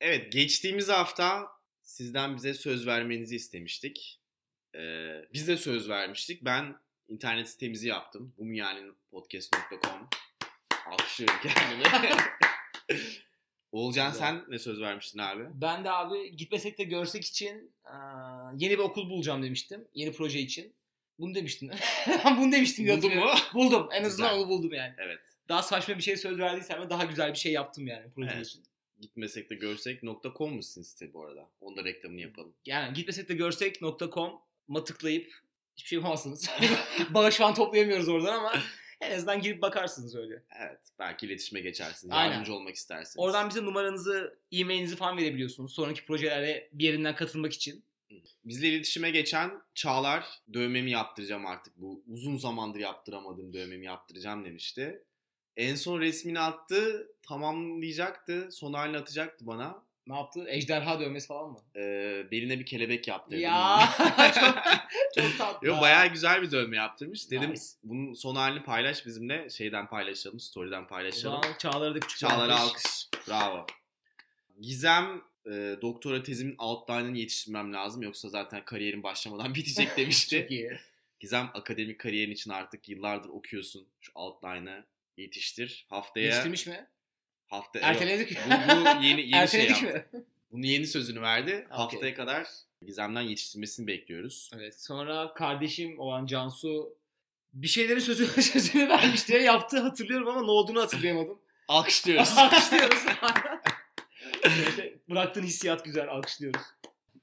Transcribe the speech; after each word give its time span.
Evet 0.00 0.32
geçtiğimiz 0.32 0.88
hafta 0.88 1.48
sizden 1.82 2.36
bize 2.36 2.54
söz 2.54 2.86
vermenizi 2.86 3.36
istemiştik. 3.36 4.20
Ee, 4.74 5.24
biz 5.32 5.48
de 5.48 5.56
söz 5.56 5.88
vermiştik. 5.88 6.44
Ben 6.44 6.76
internet 7.08 7.48
sitemizi 7.48 7.88
yaptım. 7.88 8.34
Bumyaninpodcast.com 8.38 10.08
Alkışlıyorum 10.86 11.36
kendimi. 11.42 11.84
Oğulcan 13.72 14.10
sen 14.10 14.44
ne 14.48 14.58
söz 14.58 14.80
vermiştin 14.80 15.18
abi? 15.18 15.44
Ben 15.54 15.84
de 15.84 15.90
abi 15.90 16.36
gitmesek 16.36 16.78
de 16.78 16.84
görsek 16.84 17.24
için 17.24 17.74
yeni 18.56 18.72
bir 18.72 18.78
okul 18.78 19.10
bulacağım 19.10 19.42
demiştim. 19.42 19.88
Yeni 19.94 20.12
proje 20.12 20.38
için. 20.40 20.74
Bunu 21.18 21.34
demiştim. 21.34 21.70
Bunu 22.38 22.52
demiştim. 22.52 22.84
diye 22.86 22.96
Buldun 22.96 23.14
mu? 23.16 23.30
Buldum. 23.54 23.88
En 23.92 24.04
azından 24.04 24.30
Güzel. 24.30 24.42
onu 24.42 24.48
buldum 24.48 24.74
yani. 24.74 24.94
Evet. 24.98 25.18
Daha 25.48 25.62
saçma 25.62 25.96
bir 25.96 26.02
şey 26.02 26.16
söz 26.16 26.38
verdiysem 26.38 26.82
de 26.82 26.90
daha 26.90 27.04
güzel 27.04 27.30
bir 27.32 27.38
şey 27.38 27.52
yaptım 27.52 27.86
yani 27.86 28.06
proje 28.14 28.30
Evet. 28.34 28.46
için. 28.46 28.62
Gitmesek 29.00 29.50
de 29.50 29.54
görsek.com 29.54 30.54
mu 30.54 30.62
sizin 30.62 30.82
site 30.82 31.12
bu 31.12 31.24
arada? 31.24 31.48
Onu 31.60 31.76
da 31.76 31.84
reklamını 31.84 32.20
yapalım. 32.20 32.54
Yani 32.66 32.94
gitmesek 32.94 33.28
de 33.28 33.34
görsek.com'a 33.34 34.84
tıklayıp 34.84 35.32
hiçbir 35.76 35.88
şey 35.88 35.96
yapamazsınız. 35.96 36.50
Bağış 37.14 37.36
falan 37.36 37.54
toplayamıyoruz 37.54 38.08
oradan 38.08 38.38
ama 38.38 38.52
en 39.00 39.16
azından 39.16 39.40
girip 39.40 39.62
bakarsınız 39.62 40.16
öyle. 40.16 40.42
Evet. 40.60 40.80
Belki 40.98 41.26
iletişime 41.26 41.60
geçersiniz. 41.60 42.12
Aynen. 42.14 42.30
Yardımcı 42.30 42.54
olmak 42.54 42.74
istersiniz. 42.74 43.16
Oradan 43.18 43.48
bize 43.48 43.64
numaranızı, 43.64 44.38
e-mailinizi 44.52 44.96
falan 44.96 45.16
verebiliyorsunuz. 45.16 45.74
Sonraki 45.74 46.04
projelere 46.04 46.68
bir 46.72 46.84
yerinden 46.84 47.14
katılmak 47.14 47.52
için. 47.52 47.84
Bizle 48.44 48.68
iletişime 48.68 49.10
geçen 49.10 49.62
Çağlar 49.74 50.26
dövmemi 50.52 50.90
yaptıracağım 50.90 51.46
artık 51.46 51.76
bu 51.76 52.02
uzun 52.06 52.36
zamandır 52.36 52.80
yaptıramadığım 52.80 53.52
dövmemi 53.52 53.86
yaptıracağım 53.86 54.44
demişti. 54.44 55.04
En 55.56 55.74
son 55.74 56.00
resmini 56.00 56.40
attı 56.40 57.08
tamamlayacaktı 57.22 58.48
son 58.52 58.72
halini 58.72 58.96
atacaktı 58.96 59.46
bana. 59.46 59.82
Ne 60.06 60.14
yaptı? 60.16 60.44
Ejderha 60.48 61.00
dövmesi 61.00 61.26
falan 61.26 61.50
mı? 61.50 61.58
Ee, 61.76 62.26
beline 62.30 62.58
bir 62.58 62.66
kelebek 62.66 63.08
yaptırdım. 63.08 63.40
Ya 63.42 63.88
çok, 64.34 64.54
çok 65.24 65.38
tatlı. 65.38 65.68
Yo 65.68 65.80
bayağı 65.80 66.06
güzel 66.06 66.42
bir 66.42 66.50
dövme 66.50 66.76
yaptırmış. 66.76 67.30
Dedim 67.30 67.50
Nice. 67.50 67.62
bunun 67.84 68.14
son 68.14 68.36
halini 68.36 68.62
paylaş 68.62 69.06
bizimle. 69.06 69.50
Şeyden 69.50 69.86
paylaşalım, 69.88 70.40
story'den 70.40 70.86
paylaşalım. 70.86 71.42
zaman 71.42 71.58
Çağlar'a 71.58 71.94
da 71.94 72.00
küçük 72.00 72.18
Çağlar'a 72.18 72.54
alkış. 72.56 72.72
alkış. 72.74 73.08
Bravo. 73.28 73.66
Gizem 74.60 75.22
e, 75.46 75.76
doktora 75.82 76.22
tezimin 76.22 76.54
outline'ını 76.58 77.18
yetiştirmem 77.18 77.72
lazım 77.72 78.02
yoksa 78.02 78.28
zaten 78.28 78.64
kariyerim 78.64 79.02
başlamadan 79.02 79.54
bitecek 79.54 79.96
demişti. 79.96 80.40
Çok 80.40 80.50
iyi. 80.50 80.72
Gizem 81.20 81.50
akademik 81.54 81.98
kariyerin 82.00 82.32
için 82.32 82.50
artık 82.50 82.88
yıllardır 82.88 83.28
okuyorsun. 83.28 83.86
Şu 84.00 84.12
outline'ı 84.14 84.84
yetiştir. 85.16 85.86
Haftaya 85.90 86.26
Yetiştirmiş 86.26 86.66
mi? 86.66 86.86
hafta 87.48 87.78
Erteledik 87.82 88.30
mi? 88.30 88.38
Bu, 88.68 88.84
bu 88.84 89.02
yeni 89.04 89.20
yeni 89.20 89.30
şey 89.30 89.38
Erteledik 89.40 89.82
yaptı. 89.82 90.16
mi? 90.18 90.24
Bunu 90.52 90.66
yeni 90.66 90.86
sözünü 90.86 91.20
verdi. 91.22 91.52
Okey. 91.54 91.76
Haftaya 91.76 92.14
kadar 92.14 92.46
Gizem'den 92.86 93.20
yetiştirmesini 93.22 93.86
bekliyoruz. 93.86 94.50
Evet. 94.54 94.80
Sonra 94.80 95.34
kardeşim 95.34 95.98
olan 95.98 96.26
Cansu 96.26 96.94
bir 97.54 97.68
şeylerin 97.68 98.00
sözü, 98.00 98.26
sözünü 98.42 98.88
vermiş 98.88 99.28
diye 99.28 99.42
yaptı 99.42 99.80
hatırlıyorum 99.80 100.28
ama 100.28 100.42
ne 100.42 100.50
olduğunu 100.50 100.80
hatırlayamadım. 100.82 101.38
Alkışlıyoruz. 101.68 102.32
Alkışlıyoruz. 102.38 102.98
İşte 104.68 104.94
bıraktığın 105.10 105.42
hissiyat 105.42 105.84
güzel. 105.84 106.08
Alkışlıyoruz. 106.08 106.62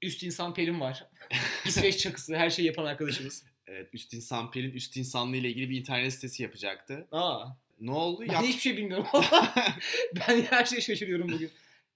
Üst 0.02 0.24
insan 0.24 0.54
Pelin 0.54 0.80
var. 0.80 1.06
İsveç 1.66 1.98
çakısı 1.98 2.36
her 2.36 2.50
şeyi 2.50 2.66
yapan 2.66 2.86
arkadaşımız. 2.86 3.44
evet, 3.68 3.90
Üst 3.94 4.14
İnsan 4.14 4.52
Pelin 4.52 4.72
Üst 4.72 4.98
İnsanlığı 4.98 5.38
ile 5.38 5.50
ilgili 5.50 5.70
bir 5.70 5.78
internet 5.80 6.14
sitesi 6.14 6.44
yapacaktı. 6.44 7.08
Aa. 7.12 7.46
Ne 7.80 7.92
oldu? 7.92 8.22
Ben 8.22 8.34
Yap- 8.34 8.44
hiçbir 8.44 8.62
şey 8.62 8.78
bilmiyorum. 8.78 9.06
ben 10.16 10.42
her 10.42 10.66
şeye 10.66 10.82
şaşırıyorum 10.82 11.32
bugün. 11.32 11.52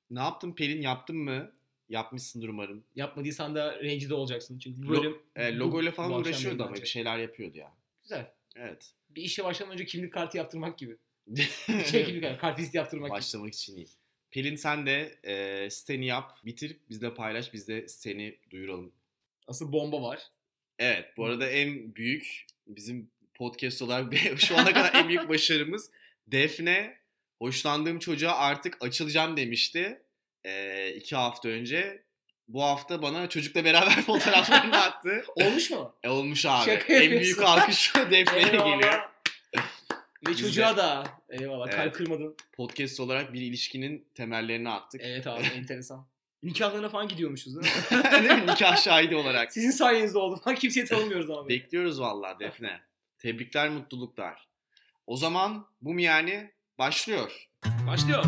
ne 0.09 0.19
yaptın 0.19 0.53
Pelin? 0.53 0.81
Yaptın 0.81 1.17
mı? 1.17 1.51
Yapmışsındır 1.89 2.49
umarım. 2.49 2.83
Yapmadıysan 2.95 3.55
da 3.55 3.79
rencide 3.83 4.13
olacaksın. 4.13 4.59
Çünkü 4.59 4.87
bu 4.87 4.93
Lo- 4.95 4.99
bölüm... 4.99 5.17
E, 5.37 5.55
bu- 5.55 5.59
logo 5.59 5.81
ile 5.81 5.91
bu 5.91 5.95
falan 5.95 6.07
akşam 6.07 6.21
uğraşıyordu 6.21 6.53
ama 6.53 6.63
yayınlanacak. 6.63 6.83
bir 6.83 6.89
şeyler 6.89 7.17
yapıyordu 7.17 7.57
ya. 7.57 7.73
Güzel. 8.03 8.31
Evet. 8.55 8.91
Bir 9.09 9.21
işe 9.23 9.43
başlamadan 9.43 9.73
önce 9.73 9.85
kimlik 9.85 10.13
kartı 10.13 10.37
yaptırmak 10.37 10.77
gibi. 10.77 10.97
Şey 11.91 12.05
kimlik 12.05 12.23
kartı, 12.23 12.37
kart 12.37 12.59
izi 12.59 12.77
yaptırmak 12.77 13.09
gibi. 13.09 13.17
Başlamak 13.17 13.53
için 13.53 13.77
iyi. 13.77 13.87
Pelin 14.31 14.55
sen 14.55 14.85
de 14.85 15.19
e, 15.23 15.69
siteni 15.69 16.05
yap, 16.05 16.37
bitir, 16.45 16.77
bizle 16.89 17.13
paylaş, 17.13 17.53
biz 17.53 17.67
de 17.67 17.87
seni 17.87 18.37
duyuralım. 18.49 18.91
Asıl 19.47 19.71
bomba 19.71 20.01
var. 20.01 20.19
Evet, 20.79 21.05
bu 21.17 21.25
arada 21.25 21.49
en 21.49 21.95
büyük 21.95 22.45
bizim 22.67 23.11
podcast 23.35 23.81
olarak 23.81 24.13
şu 24.37 24.57
ana 24.57 24.73
kadar 24.73 24.93
en 24.93 25.07
büyük 25.07 25.29
başarımız 25.29 25.91
Defne 26.27 26.97
hoşlandığım 27.41 27.99
çocuğa 27.99 28.31
artık 28.35 28.77
açılacağım 28.81 29.37
demişti 29.37 30.01
e, 30.45 30.89
iki 30.95 31.15
hafta 31.15 31.49
önce. 31.49 32.03
Bu 32.47 32.63
hafta 32.63 33.01
bana 33.01 33.29
çocukla 33.29 33.65
beraber 33.65 34.01
fotoğraflarını 34.05 34.77
attı. 34.77 35.23
Olmuş 35.35 35.69
mu? 35.71 35.95
E, 36.03 36.09
olmuş 36.09 36.45
abi. 36.45 36.65
Şaka 36.65 36.93
en 36.93 37.01
yapıyorsun. 37.01 37.21
büyük 37.21 37.41
alkış 37.41 37.95
Defne'ye 37.95 38.47
Eyvallah. 38.51 38.65
geliyor. 38.75 39.01
Ve 40.27 40.35
çocuğa 40.35 40.77
da 40.77 41.03
eyvallah 41.29 41.67
Evet. 41.67 41.75
kalp 41.75 41.95
kırmadın. 41.95 42.35
Podcast 42.53 42.99
olarak 42.99 43.33
bir 43.33 43.41
ilişkinin 43.41 44.07
temellerini 44.15 44.69
attık. 44.69 45.01
Evet 45.03 45.27
abi 45.27 45.43
enteresan. 45.43 46.07
Nikahlarına 46.43 46.89
falan 46.89 47.07
gidiyormuşuz 47.07 47.55
değil 47.55 47.73
mi? 47.75 48.11
Değil 48.11 48.43
mi? 48.43 48.47
Nikah 48.51 48.77
şahidi 48.77 49.15
olarak. 49.15 49.53
Sizin 49.53 49.71
sayenizde 49.71 50.17
oldu 50.17 50.41
falan 50.43 50.55
kimseyi 50.57 50.85
tanımıyoruz 50.85 51.29
abi. 51.31 51.49
Bekliyoruz 51.49 52.01
vallahi 52.01 52.39
Defne. 52.39 52.81
Tebrikler, 53.21 53.69
mutluluklar. 53.69 54.47
O 55.07 55.17
zaman 55.17 55.67
bu 55.81 55.99
yani 55.99 56.51
başlıyor. 56.77 57.47
Başlıyor. 57.87 58.25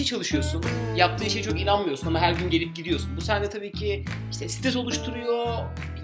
İşe 0.00 0.10
çalışıyorsun. 0.10 0.64
Yaptığın 0.96 1.24
işe 1.24 1.42
çok 1.42 1.60
inanmıyorsun 1.60 2.06
ama 2.06 2.18
her 2.18 2.32
gün 2.32 2.50
gelip 2.50 2.76
gidiyorsun. 2.76 3.16
Bu 3.16 3.20
sende 3.20 3.48
tabii 3.48 3.72
ki 3.72 4.04
işte 4.30 4.48
stres 4.48 4.76
oluşturuyor, 4.76 5.56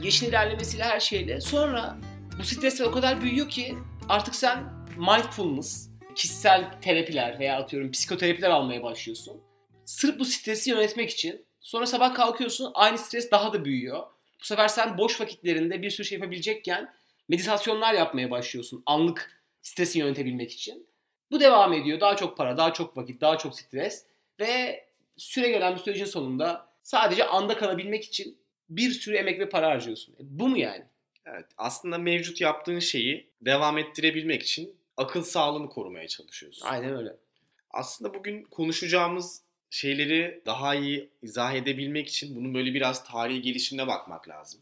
yaşın 0.02 0.26
ilerlemesiyle 0.26 0.84
her 0.84 1.00
şeyle. 1.00 1.40
Sonra 1.40 1.96
bu 2.38 2.44
stresler 2.44 2.86
o 2.86 2.92
kadar 2.92 3.22
büyüyor 3.22 3.48
ki 3.48 3.74
artık 4.08 4.34
sen 4.34 4.64
mindfulness, 4.96 5.88
kişisel 6.14 6.80
terapiler 6.80 7.38
veya 7.38 7.58
atıyorum 7.58 7.90
psikoterapiler 7.90 8.50
almaya 8.50 8.82
başlıyorsun. 8.82 9.40
Sırf 9.84 10.18
bu 10.18 10.24
stresi 10.24 10.70
yönetmek 10.70 11.10
için. 11.10 11.46
Sonra 11.60 11.86
sabah 11.86 12.14
kalkıyorsun 12.14 12.70
aynı 12.74 12.98
stres 12.98 13.30
daha 13.30 13.52
da 13.52 13.64
büyüyor. 13.64 14.02
Bu 14.40 14.44
sefer 14.44 14.68
sen 14.68 14.98
boş 14.98 15.20
vakitlerinde 15.20 15.82
bir 15.82 15.90
sürü 15.90 16.06
şey 16.06 16.18
yapabilecekken 16.18 16.94
meditasyonlar 17.28 17.94
yapmaya 17.94 18.30
başlıyorsun 18.30 18.82
anlık 18.86 19.42
stresi 19.62 19.98
yönetebilmek 19.98 20.52
için. 20.52 20.86
Bu 21.30 21.40
devam 21.40 21.72
ediyor. 21.72 22.00
Daha 22.00 22.16
çok 22.16 22.36
para, 22.36 22.56
daha 22.56 22.72
çok 22.72 22.96
vakit, 22.96 23.20
daha 23.20 23.38
çok 23.38 23.60
stres 23.60 24.04
ve 24.40 24.84
süre 25.16 25.48
gelen 25.48 25.74
bir 25.74 25.80
sürecin 25.80 26.04
sonunda 26.04 26.68
sadece 26.82 27.26
anda 27.26 27.56
kalabilmek 27.58 28.04
için 28.04 28.38
bir 28.68 28.90
sürü 28.90 29.16
emek 29.16 29.40
ve 29.40 29.48
para 29.48 29.68
harcıyorsun. 29.68 30.12
E, 30.12 30.18
bu 30.20 30.48
mu 30.48 30.58
yani? 30.58 30.84
Evet, 31.26 31.46
aslında 31.58 31.98
mevcut 31.98 32.40
yaptığın 32.40 32.78
şeyi 32.78 33.30
devam 33.40 33.78
ettirebilmek 33.78 34.42
için 34.42 34.76
akıl 34.96 35.22
sağlığını 35.22 35.68
korumaya 35.68 36.08
çalışıyorsun. 36.08 36.66
Aynen 36.66 36.96
öyle. 36.96 37.16
Aslında 37.70 38.14
bugün 38.14 38.42
konuşacağımız 38.42 39.42
şeyleri 39.70 40.42
daha 40.46 40.74
iyi 40.74 41.10
izah 41.22 41.54
edebilmek 41.54 42.08
için 42.08 42.36
bunun 42.36 42.54
böyle 42.54 42.74
biraz 42.74 43.04
tarihi 43.04 43.42
gelişimine 43.42 43.86
bakmak 43.86 44.28
lazım. 44.28 44.60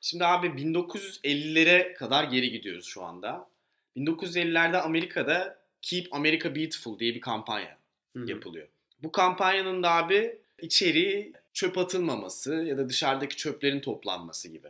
Şimdi 0.00 0.26
abi 0.26 0.46
1950'lere 0.46 1.94
kadar 1.94 2.24
geri 2.24 2.50
gidiyoruz 2.50 2.86
şu 2.86 3.02
anda. 3.02 3.48
1950'lerde 3.96 4.80
Amerika'da 4.80 5.65
Keep 5.86 6.14
America 6.14 6.54
Beautiful 6.54 6.98
diye 6.98 7.14
bir 7.14 7.20
kampanya 7.20 7.78
Hı. 8.16 8.24
yapılıyor. 8.30 8.68
Bu 9.02 9.12
kampanyanın 9.12 9.82
da 9.82 9.90
abi 9.90 10.38
içeriği 10.62 11.32
çöp 11.52 11.78
atılmaması 11.78 12.54
ya 12.54 12.78
da 12.78 12.88
dışarıdaki 12.88 13.36
çöplerin 13.36 13.80
toplanması 13.80 14.48
gibi. 14.48 14.68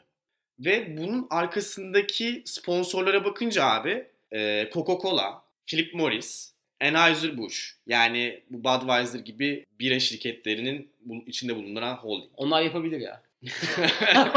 Ve 0.61 0.97
bunun 0.97 1.27
arkasındaki 1.31 2.43
sponsorlara 2.45 3.25
bakınca 3.25 3.65
abi 3.65 4.07
e, 4.33 4.71
Coca-Cola, 4.73 5.41
Philip 5.67 5.95
Morris, 5.95 6.53
Anheuser-Busch 6.81 7.73
yani 7.87 8.43
bu 8.51 8.65
Budweiser 8.65 9.19
gibi 9.19 9.67
bira 9.81 10.01
şirketlerinin 10.01 10.91
içinde 11.27 11.57
bulunduran 11.57 11.95
holding. 11.95 12.31
Onlar 12.37 12.63
yapabilir 12.63 13.01
ya. 13.01 13.23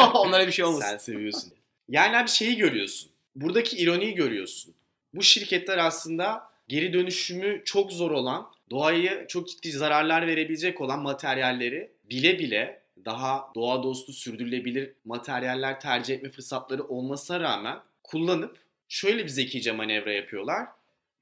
Onlara 0.13 0.47
bir 0.47 0.51
şey 0.51 0.65
olmasın. 0.65 0.89
Sen 0.89 0.97
seviyorsun. 0.97 1.53
Yani 1.89 2.17
abi 2.17 2.29
şeyi 2.29 2.57
görüyorsun. 2.57 3.09
Buradaki 3.35 3.77
ironiyi 3.77 4.15
görüyorsun. 4.15 4.73
Bu 5.13 5.23
şirketler 5.23 5.77
aslında 5.77 6.49
geri 6.69 6.93
dönüşümü 6.93 7.61
çok 7.65 7.91
zor 7.91 8.11
olan, 8.11 8.51
doğaya 8.69 9.27
çok 9.27 9.49
ciddi 9.49 9.71
zararlar 9.71 10.27
verebilecek 10.27 10.81
olan 10.81 11.01
materyalleri 11.01 11.91
bile 12.09 12.39
bile 12.39 12.81
daha 13.05 13.51
doğa 13.55 13.83
dostu 13.83 14.13
sürdürülebilir 14.13 14.93
materyaller 15.05 15.79
tercih 15.79 16.15
etme 16.15 16.29
fırsatları 16.29 16.83
olmasına 16.83 17.39
rağmen 17.39 17.79
kullanıp 18.03 18.57
şöyle 18.87 19.23
bir 19.23 19.29
zekice 19.29 19.71
manevra 19.71 20.13
yapıyorlar. 20.13 20.67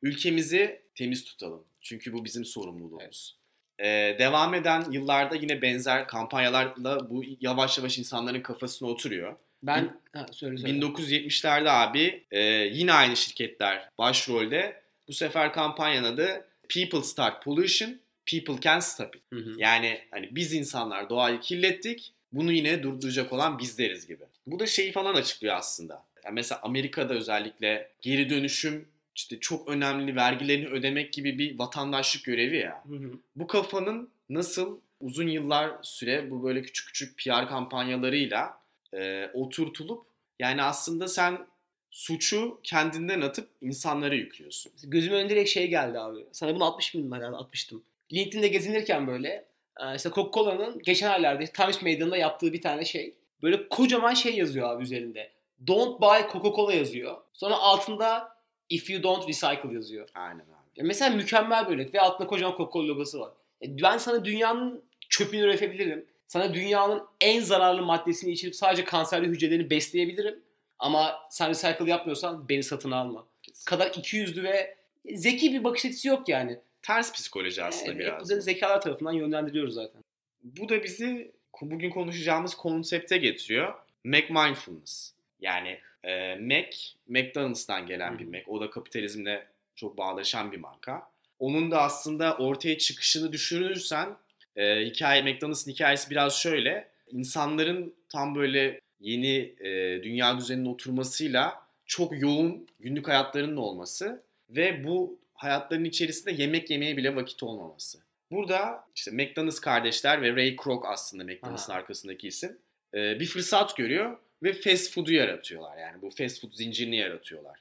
Ülkemizi 0.01 0.81
temiz 0.95 1.25
tutalım. 1.25 1.63
Çünkü 1.81 2.13
bu 2.13 2.25
bizim 2.25 2.45
sorumluluğumuz. 2.45 3.37
Ee, 3.79 4.15
devam 4.19 4.53
eden 4.53 4.91
yıllarda 4.91 5.35
yine 5.35 5.61
benzer 5.61 6.07
kampanyalarla 6.07 7.09
bu 7.09 7.23
yavaş 7.41 7.77
yavaş 7.77 7.97
insanların 7.97 8.41
kafasına 8.41 8.89
oturuyor. 8.89 9.35
Ben 9.63 9.99
ha, 10.13 10.25
söyle 10.31 10.57
söyle. 10.57 10.79
1970'lerde 10.79 11.69
abi 11.69 12.23
e, 12.31 12.39
yine 12.49 12.93
aynı 12.93 13.15
şirketler 13.15 13.89
başrolde. 13.97 14.86
Bu 15.07 15.13
sefer 15.13 15.53
kampanyanın 15.53 16.13
adı 16.13 16.45
People 16.73 17.01
Start 17.01 17.43
Pollution, 17.43 17.99
People 18.25 18.61
Can 18.61 18.79
Stop 18.79 19.15
It. 19.15 19.21
Hı 19.33 19.39
hı. 19.39 19.55
Yani 19.57 20.01
hani 20.11 20.29
biz 20.31 20.53
insanlar 20.53 21.09
doğayı 21.09 21.39
kirlettik, 21.39 22.13
bunu 22.31 22.51
yine 22.51 22.83
durduracak 22.83 23.33
olan 23.33 23.59
bizleriz 23.59 24.07
gibi. 24.07 24.23
Bu 24.47 24.59
da 24.59 24.67
şeyi 24.67 24.91
falan 24.91 25.15
açıklıyor 25.15 25.55
aslında. 25.55 26.03
Yani 26.25 26.33
mesela 26.33 26.61
Amerika'da 26.63 27.13
özellikle 27.13 27.89
geri 28.01 28.29
dönüşüm 28.29 28.87
işte 29.15 29.39
çok 29.39 29.67
önemli 29.67 30.15
vergilerini 30.15 30.67
ödemek 30.67 31.13
gibi 31.13 31.39
bir 31.39 31.59
vatandaşlık 31.59 32.23
görevi 32.23 32.57
ya. 32.57 32.83
Hı 32.87 32.95
hı. 32.95 33.11
Bu 33.35 33.47
kafanın 33.47 34.09
nasıl 34.29 34.79
uzun 35.01 35.27
yıllar 35.27 35.71
süre 35.81 36.31
bu 36.31 36.43
böyle 36.43 36.61
küçük 36.61 36.87
küçük 36.87 37.17
PR 37.17 37.47
kampanyalarıyla 37.47 38.59
e, 38.93 39.29
oturtulup 39.33 40.05
yani 40.39 40.63
aslında 40.63 41.07
sen 41.07 41.47
suçu 41.91 42.59
kendinden 42.63 43.21
atıp 43.21 43.49
insanlara 43.61 44.15
yüklüyorsun. 44.15 44.71
Gözüme 44.83 45.15
önce 45.15 45.35
direkt 45.35 45.49
şey 45.49 45.67
geldi 45.67 45.99
abi. 45.99 46.25
Sana 46.31 46.55
bunu 46.55 46.63
60 46.63 46.95
bin 46.95 47.11
herhalde 47.11 47.35
atmıştım. 47.35 47.83
LinkedIn'de 48.13 48.47
gezinirken 48.47 49.07
böyle 49.07 49.45
e, 49.79 49.95
işte 49.95 50.09
Coca-Cola'nın 50.09 50.79
geçen 50.79 51.11
aylarda 51.11 51.45
Times 51.45 51.81
Meydanı'nda 51.81 52.17
yaptığı 52.17 52.53
bir 52.53 52.61
tane 52.61 52.85
şey. 52.85 53.13
Böyle 53.43 53.69
kocaman 53.69 54.13
şey 54.13 54.35
yazıyor 54.35 54.69
abi 54.69 54.83
üzerinde. 54.83 55.29
Don't 55.67 56.01
buy 56.01 56.17
Coca-Cola 56.31 56.75
yazıyor. 56.75 57.17
Sonra 57.33 57.55
altında 57.55 58.37
if 58.69 58.89
you 58.89 59.03
don't 59.03 59.27
recycle 59.27 59.73
yazıyor. 59.73 60.09
Aynen 60.15 60.39
abi. 60.39 60.67
Ya 60.75 60.83
mesela 60.85 61.15
mükemmel 61.15 61.67
böyle 61.69 61.93
ve 61.93 62.01
altında 62.01 62.27
kocaman 62.27 62.57
Coca-Cola 62.57 62.87
logosu 62.87 63.19
var. 63.19 63.31
E, 63.61 63.81
Ben 63.81 63.97
sana 63.97 64.25
dünyanın 64.25 64.83
çöpünü 65.09 65.41
üretebilirim. 65.41 66.05
Sana 66.27 66.53
dünyanın 66.53 67.03
en 67.21 67.41
zararlı 67.41 67.81
maddesini 67.81 68.31
içirip 68.31 68.55
sadece 68.55 68.83
kanserli 68.83 69.27
hücrelerini 69.27 69.69
besleyebilirim. 69.69 70.39
Ama 70.79 71.27
sen 71.29 71.49
recycle 71.49 71.89
yapmıyorsan 71.89 72.49
beni 72.49 72.63
satın 72.63 72.91
alma. 72.91 73.25
kadar 73.65 73.87
ikiyüzlü 73.87 74.43
ve 74.43 74.75
zeki 75.13 75.53
bir 75.53 75.63
bakış 75.63 75.85
açısı 75.85 76.07
yok 76.07 76.29
yani. 76.29 76.59
Ters 76.81 77.13
psikoloji 77.13 77.63
aslında 77.63 77.91
Yani 77.91 77.99
biraz. 77.99 78.31
Bu. 78.31 78.41
zekalar 78.41 78.81
tarafından 78.81 79.11
yönlendiriyoruz 79.11 79.73
zaten. 79.73 80.01
Bu 80.43 80.69
da 80.69 80.83
bizi 80.83 81.31
bugün 81.61 81.89
konuşacağımız 81.89 82.55
konsepte 82.55 83.17
getiriyor. 83.17 83.73
Mac 84.03 84.25
Mindfulness. 84.29 85.13
Yani 85.41 85.79
e, 86.03 86.35
Mac, 86.35 86.77
McDonald's'tan 87.07 87.87
gelen 87.87 88.19
bir 88.19 88.25
Hı. 88.25 88.29
Mac. 88.29 88.43
O 88.47 88.61
da 88.61 88.69
kapitalizmle 88.69 89.47
çok 89.75 89.97
bağdaşan 89.97 90.51
bir 90.51 90.57
marka. 90.57 91.09
Onun 91.39 91.71
da 91.71 91.81
aslında 91.81 92.37
ortaya 92.37 92.77
çıkışını 92.77 93.31
düşünürsen 93.31 94.09
e, 94.55 94.85
hikaye 94.85 95.21
McDonald's'ın 95.21 95.71
hikayesi 95.71 96.09
biraz 96.09 96.39
şöyle. 96.39 96.87
İnsanların 97.11 97.93
tam 98.09 98.35
böyle 98.35 98.79
yeni 98.99 99.55
e, 99.59 100.03
dünya 100.03 100.37
düzeninin 100.37 100.65
oturmasıyla 100.65 101.67
çok 101.85 102.21
yoğun 102.21 102.67
günlük 102.79 103.07
hayatlarının 103.07 103.57
olması 103.57 104.23
ve 104.49 104.83
bu 104.83 105.19
hayatların 105.33 105.83
içerisinde 105.83 106.31
yemek 106.31 106.69
yemeye 106.69 106.97
bile 106.97 107.15
vakit 107.15 107.43
olmaması. 107.43 107.99
Burada 108.31 108.83
işte 108.95 109.11
McDonald's 109.11 109.59
kardeşler 109.59 110.21
ve 110.21 110.35
Ray 110.35 110.55
Kroc 110.55 110.81
aslında 110.87 111.23
McDonald's'ın 111.23 111.73
arkasındaki 111.73 112.27
isim 112.27 112.57
e, 112.93 113.19
bir 113.19 113.25
fırsat 113.25 113.77
görüyor 113.77 114.17
ve 114.43 114.53
fast 114.53 114.93
food'u 114.93 115.13
yaratıyorlar. 115.13 115.77
Yani 115.77 116.01
bu 116.01 116.09
fast 116.09 116.41
food 116.41 116.51
zincirini 116.53 116.95
yaratıyorlar. 116.97 117.59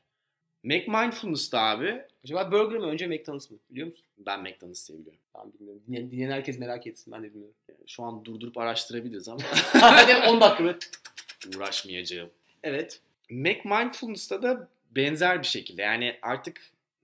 Mac 0.63 0.85
Mindfulness'ta 0.89 1.61
abi 1.61 2.03
Acaba 2.25 2.53
burger 2.53 2.79
mı 2.79 2.87
önce 2.87 3.07
McDonald's 3.07 3.51
mı? 3.51 3.59
Biliyor 3.71 3.87
musun? 3.89 4.05
ben 4.19 4.41
McDonald's 4.43 4.89
diye 4.89 4.99
biliyorum. 4.99 5.21
Tamam 5.33 5.53
bilmiyorum. 5.53 5.83
Dinleyen, 5.89 6.11
dinleyen 6.11 6.31
herkes 6.31 6.59
merak 6.59 6.87
etsin. 6.87 7.13
Ben 7.13 7.23
de 7.23 7.31
bilmiyorum. 7.31 7.55
Şu 7.87 8.03
an 8.03 8.25
durdurup 8.25 8.59
araştırabiliriz 8.59 9.29
ama 9.29 9.41
Hadi 9.73 10.29
10 10.29 10.41
dakika 10.41 10.65
böyle. 10.65 10.79
tık 10.79 10.93
tık. 10.93 11.16
Uğraşmayacağım. 11.57 12.31
Evet. 12.63 13.01
Mac 13.31 13.61
Mindfulness'ta 13.65 14.43
da 14.43 14.69
benzer 14.91 15.43
bir 15.43 15.47
şekilde 15.47 15.83
yani 15.83 16.19
artık 16.23 16.61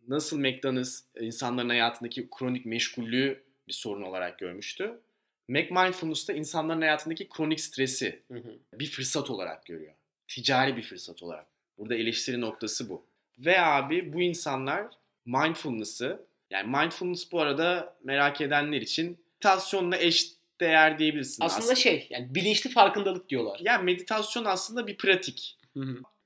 nasıl 0.08 0.38
McDonald's 0.38 1.00
insanların 1.20 1.68
hayatındaki 1.68 2.28
kronik 2.38 2.66
meşgullüğü 2.66 3.42
bir 3.68 3.72
sorun 3.72 4.02
olarak 4.02 4.38
görmüştü. 4.38 5.00
Mac 5.48 5.68
Mindfulness'ta 5.70 6.32
insanların 6.32 6.80
hayatındaki 6.80 7.28
kronik 7.28 7.60
stresi 7.60 8.22
Hı 8.28 8.38
hı. 8.38 8.58
bir 8.72 8.90
fırsat 8.90 9.30
olarak 9.30 9.66
görüyor. 9.66 9.92
Ticari 10.28 10.76
bir 10.76 10.82
fırsat 10.82 11.22
olarak. 11.22 11.46
Burada 11.78 11.94
eleştiri 11.94 12.40
noktası 12.40 12.88
bu. 12.88 13.04
Ve 13.38 13.60
abi 13.60 14.12
bu 14.12 14.22
insanlar 14.22 14.86
mindfulness'ı 15.26 16.22
yani 16.50 16.76
mindfulness 16.76 17.32
bu 17.32 17.40
arada 17.40 17.96
merak 18.04 18.40
edenler 18.40 18.80
için 18.80 19.18
meditasyonla 19.42 19.96
eş 19.96 20.32
değer 20.60 20.98
diyebilirsin 20.98 21.44
Aslında 21.44 21.74
şey 21.74 22.06
yani 22.10 22.34
bilinçli 22.34 22.70
farkındalık 22.70 23.28
diyorlar. 23.28 23.60
Yani 23.62 23.84
meditasyon 23.84 24.44
aslında 24.44 24.86
bir 24.86 24.96
pratik. 24.96 25.58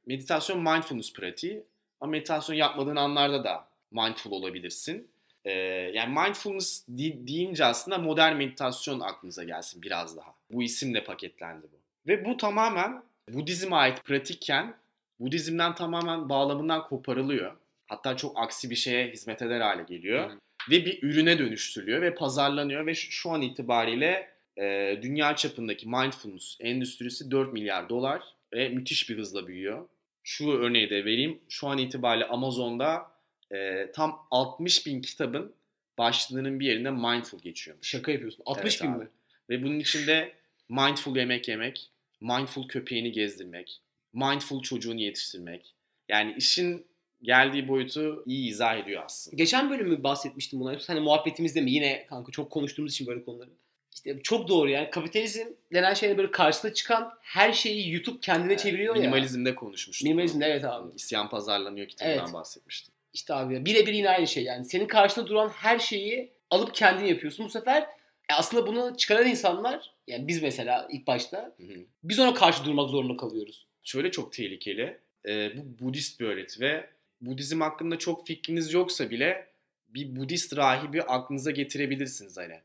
Meditasyon 0.06 0.58
mindfulness 0.58 1.12
pratiği. 1.12 1.64
Ama 2.00 2.10
meditasyon 2.10 2.56
yapmadığın 2.56 2.96
anlarda 2.96 3.44
da 3.44 3.68
mindful 3.90 4.30
olabilirsin. 4.32 5.10
Ee, 5.44 5.52
yani 5.94 6.14
mindfulness 6.20 6.84
de- 6.88 7.26
deyince 7.26 7.64
aslında 7.64 7.98
modern 7.98 8.36
meditasyon 8.36 9.00
aklınıza 9.00 9.44
gelsin 9.44 9.82
biraz 9.82 10.16
daha. 10.16 10.34
Bu 10.50 10.62
isimle 10.62 11.04
paketlendi 11.04 11.66
bu. 11.72 11.76
Ve 12.10 12.24
bu 12.24 12.36
tamamen 12.36 13.02
Budizm'e 13.28 13.76
ait 13.76 14.04
pratikken 14.04 14.74
Budizm'den 15.20 15.74
tamamen 15.74 16.28
bağlamından 16.28 16.82
koparılıyor. 16.88 17.56
Hatta 17.86 18.16
çok 18.16 18.38
aksi 18.38 18.70
bir 18.70 18.76
şeye 18.76 19.10
hizmet 19.10 19.42
eder 19.42 19.60
hale 19.60 19.82
geliyor. 19.82 20.30
Hı 20.30 20.32
hı. 20.34 20.38
Ve 20.70 20.86
bir 20.86 21.02
ürüne 21.02 21.38
dönüştürülüyor 21.38 22.02
ve 22.02 22.14
pazarlanıyor 22.14 22.86
ve 22.86 22.94
şu, 22.94 23.30
an 23.30 23.42
itibariyle 23.42 24.30
e, 24.58 24.98
dünya 25.02 25.36
çapındaki 25.36 25.88
mindfulness 25.88 26.56
endüstrisi 26.60 27.30
4 27.30 27.52
milyar 27.52 27.88
dolar 27.88 28.22
ve 28.52 28.68
müthiş 28.68 29.10
bir 29.10 29.18
hızla 29.18 29.46
büyüyor. 29.46 29.88
Şu 30.24 30.50
örneği 30.50 30.90
de 30.90 31.04
vereyim. 31.04 31.40
Şu 31.48 31.68
an 31.68 31.78
itibariyle 31.78 32.24
Amazon'da 32.24 33.10
e, 33.54 33.90
tam 33.92 34.26
60 34.30 34.86
bin 34.86 35.00
kitabın 35.00 35.54
başlığının 35.98 36.60
bir 36.60 36.66
yerinde 36.66 36.90
mindful 36.90 37.38
geçiyormuş. 37.38 37.88
Şaka 37.88 38.12
yapıyorsun. 38.12 38.42
60 38.46 38.64
Evet 38.64 38.82
bin 38.82 38.98
abi. 38.98 39.04
mi? 39.04 39.10
Ve 39.50 39.62
bunun 39.62 39.78
içinde 39.78 40.32
mindful 40.68 41.16
yemek 41.16 41.48
yemek, 41.48 41.90
mindful 42.20 42.68
köpeğini 42.68 43.12
gezdirmek, 43.12 43.80
mindful 44.12 44.62
çocuğunu 44.62 45.00
yetiştirmek. 45.00 45.74
Yani 46.08 46.34
işin 46.38 46.86
geldiği 47.22 47.68
boyutu 47.68 48.22
iyi 48.26 48.48
izah 48.48 48.76
ediyor 48.76 49.02
aslında. 49.04 49.36
Geçen 49.36 49.70
bölümü 49.70 50.02
bahsetmiştim 50.02 50.60
buna. 50.60 50.78
Hani 50.86 51.00
muhabbetimizde 51.00 51.60
mi? 51.60 51.70
Yine 51.70 52.06
kanka 52.06 52.32
çok 52.32 52.50
konuştuğumuz 52.50 52.92
için 52.92 53.06
böyle 53.06 53.24
konuları. 53.24 53.50
İşte 53.94 54.22
çok 54.22 54.48
doğru 54.48 54.70
yani 54.70 54.90
kapitalizm 54.90 55.46
denen 55.72 55.94
şeyle 55.94 56.18
böyle 56.18 56.30
karşısına 56.30 56.74
çıkan 56.74 57.12
her 57.20 57.52
şeyi 57.52 57.92
YouTube 57.92 58.20
kendine 58.20 58.56
çeviriyor 58.56 58.94
ya. 58.94 59.00
Minimalizmde 59.00 59.54
konuşmuştuk. 59.54 60.04
Minimalizmde 60.04 60.46
evet 60.46 60.64
abi. 60.64 60.92
İsyan 60.96 61.30
pazarlanıyor 61.30 61.88
kitabından 61.88 62.18
Evet. 62.18 62.32
bahsetmiştim. 62.32 62.94
İşte 63.14 63.34
abi 63.34 63.64
birebir 63.64 63.92
yine 63.92 64.10
aynı 64.10 64.26
şey 64.26 64.44
yani. 64.44 64.64
Senin 64.64 64.86
karşında 64.86 65.26
duran 65.26 65.48
her 65.48 65.78
şeyi 65.78 66.32
alıp 66.50 66.74
kendin 66.74 67.04
yapıyorsun. 67.04 67.46
Bu 67.46 67.50
sefer 67.50 67.82
e, 68.30 68.34
aslında 68.34 68.66
bunu 68.66 68.96
çıkaran 68.96 69.26
insanlar 69.26 69.94
yani 70.06 70.28
biz 70.28 70.42
mesela 70.42 70.88
ilk 70.90 71.06
başta 71.06 71.54
Hı 71.56 71.62
hı. 71.62 71.86
biz 72.02 72.18
ona 72.18 72.34
karşı 72.34 72.64
durmak 72.64 72.90
zorunda 72.90 73.16
kalıyoruz. 73.16 73.66
Şöyle 73.82 74.10
çok 74.10 74.32
tehlikeli. 74.32 74.98
Ee, 75.28 75.52
bu 75.56 75.84
Budist 75.84 76.20
bir 76.20 76.26
öğreti 76.26 76.60
ve 76.60 76.90
Budizm 77.20 77.60
hakkında 77.60 77.98
çok 77.98 78.26
fikriniz 78.26 78.72
yoksa 78.72 79.10
bile 79.10 79.48
bir 79.88 80.16
Budist 80.16 80.56
rahibi 80.56 81.02
aklınıza 81.02 81.50
getirebilirsiniz 81.50 82.36
hani. 82.36 82.60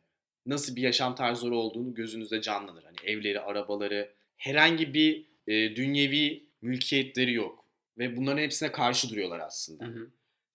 Nasıl 0.46 0.76
bir 0.76 0.82
yaşam 0.82 1.16
tarzları 1.16 1.56
olduğunu 1.56 1.94
gözünüzde 1.94 2.42
canlanır. 2.42 2.84
Hani 2.84 2.96
evleri, 3.04 3.40
arabaları, 3.40 4.14
herhangi 4.38 4.94
bir 4.94 5.26
e, 5.48 5.76
dünyevi 5.76 6.44
mülkiyetleri 6.62 7.34
yok. 7.34 7.66
Ve 7.98 8.18
bunların 8.18 8.42
hepsine 8.42 8.72
karşı 8.72 9.10
duruyorlar 9.10 9.40
aslında. 9.40 9.86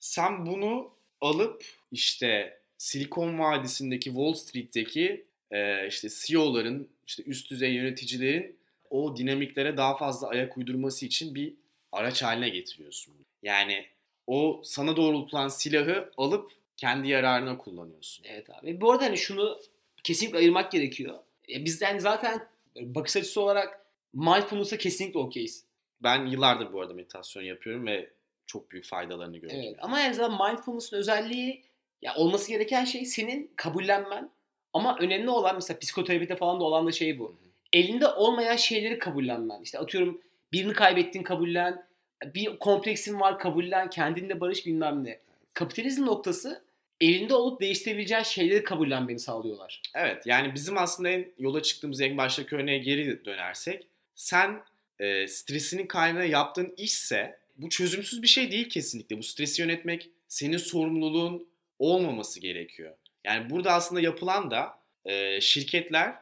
Sen 0.01 0.47
bunu 0.47 0.91
alıp 1.21 1.65
işte 1.93 2.61
Silikon 2.79 3.39
Vadisi'ndeki 3.39 4.11
Wall 4.11 4.33
Street'teki 4.33 5.27
e, 5.51 5.89
işte 5.89 6.09
CEO'ların, 6.09 6.89
işte 7.07 7.23
üst 7.23 7.51
düzey 7.51 7.75
yöneticilerin 7.75 8.57
o 8.91 9.17
dinamiklere 9.17 9.77
daha 9.77 9.97
fazla 9.97 10.29
ayak 10.29 10.57
uydurması 10.59 11.07
için 11.07 11.35
bir 11.35 11.55
araç 11.93 12.23
haline 12.23 12.49
getiriyorsun. 12.49 13.15
Yani 13.47 13.87
o 14.27 14.61
sana 14.65 14.97
doğrultulan 14.97 15.49
silahı 15.49 16.11
alıp 16.17 16.53
kendi 16.77 17.09
yararına 17.09 17.59
kullanıyorsun. 17.59 18.25
Evet 18.29 18.51
abi. 18.51 18.81
Bu 18.81 18.93
arada 18.93 19.05
hani 19.05 19.17
şunu 19.17 19.61
kesinlikle 20.05 20.39
ayırmak 20.39 20.73
gerekiyor. 20.73 21.19
E, 21.49 21.65
bizden 21.65 21.99
zaten 21.99 22.49
bakış 22.77 23.17
açısı 23.17 23.41
olarak 23.41 23.87
mindfulness'a 24.15 24.77
kesinlikle 24.79 25.19
okeyiz. 25.19 25.65
Ben 26.03 26.27
yıllardır 26.27 26.73
bu 26.73 26.81
arada 26.81 26.95
meditasyon 26.95 27.43
yapıyorum 27.43 27.87
ve 27.87 28.11
çok 28.47 28.71
büyük 28.71 28.87
faydalarını 28.87 29.39
gördüm. 29.39 29.61
Evet. 29.63 29.77
Ama 29.81 29.97
aynı 29.97 30.15
zamanda 30.15 30.49
mindfulness'ın 30.49 30.97
özelliği 30.97 31.63
ya 32.03 32.15
olması 32.15 32.49
gereken 32.49 32.85
şey 32.85 33.05
senin 33.05 33.53
kabullenmen. 33.57 34.31
Ama 34.73 34.99
önemli 35.01 35.31
olan 35.31 35.55
mesela 35.55 35.79
psikoterapide 35.79 36.37
falan 36.37 36.61
da 36.61 36.65
olan 36.65 36.87
da 36.87 36.93
şey 36.93 37.19
bu. 37.19 37.39
Elinde 37.73 38.07
olmayan 38.09 38.57
şeyleri 38.57 38.99
kabullenmen. 38.99 39.63
İşte 39.63 39.79
atıyorum 39.79 40.21
birini 40.53 40.73
kaybettin 40.73 41.23
kabullen. 41.23 41.86
Bir 42.25 42.59
kompleksin 42.59 43.21
var 43.21 43.39
kabullen. 43.39 43.91
Kendinle 43.91 44.41
barış 44.41 44.67
bilmem 44.67 45.05
ne. 45.05 45.19
Kapitalizm 45.55 46.07
noktası 46.07 46.63
elinde 47.01 47.35
olup 47.35 47.61
değiştirebileceğin 47.61 48.23
şeyleri 48.23 48.65
kabullenmeni 48.65 49.19
sağlıyorlar. 49.19 49.83
Evet 49.95 50.27
yani 50.27 50.55
bizim 50.55 50.79
aslında 50.79 51.09
en 51.09 51.33
yola 51.39 51.63
çıktığımız 51.63 52.01
en 52.01 52.17
baştaki 52.17 52.57
örneğe 52.57 52.79
geri 52.79 53.25
dönersek 53.25 53.87
sen 54.15 54.63
e, 54.99 55.29
stresinin 55.29 55.87
kaynağı 55.87 56.29
yaptığın 56.29 56.75
işse 56.77 57.39
bu 57.57 57.69
çözümsüz 57.69 58.23
bir 58.23 58.29
şey 58.29 58.51
değil 58.51 58.69
kesinlikle. 58.69 59.19
Bu 59.19 59.23
stresi 59.23 59.63
yönetmek 59.63 60.11
senin 60.29 60.57
sorumluluğun 60.57 61.49
olmaması 61.79 62.41
gerekiyor. 62.41 62.95
Yani 63.25 63.51
burada 63.51 63.73
aslında 63.73 64.01
yapılan 64.01 64.51
da 64.51 64.79
e, 65.05 65.41
şirketler 65.41 66.15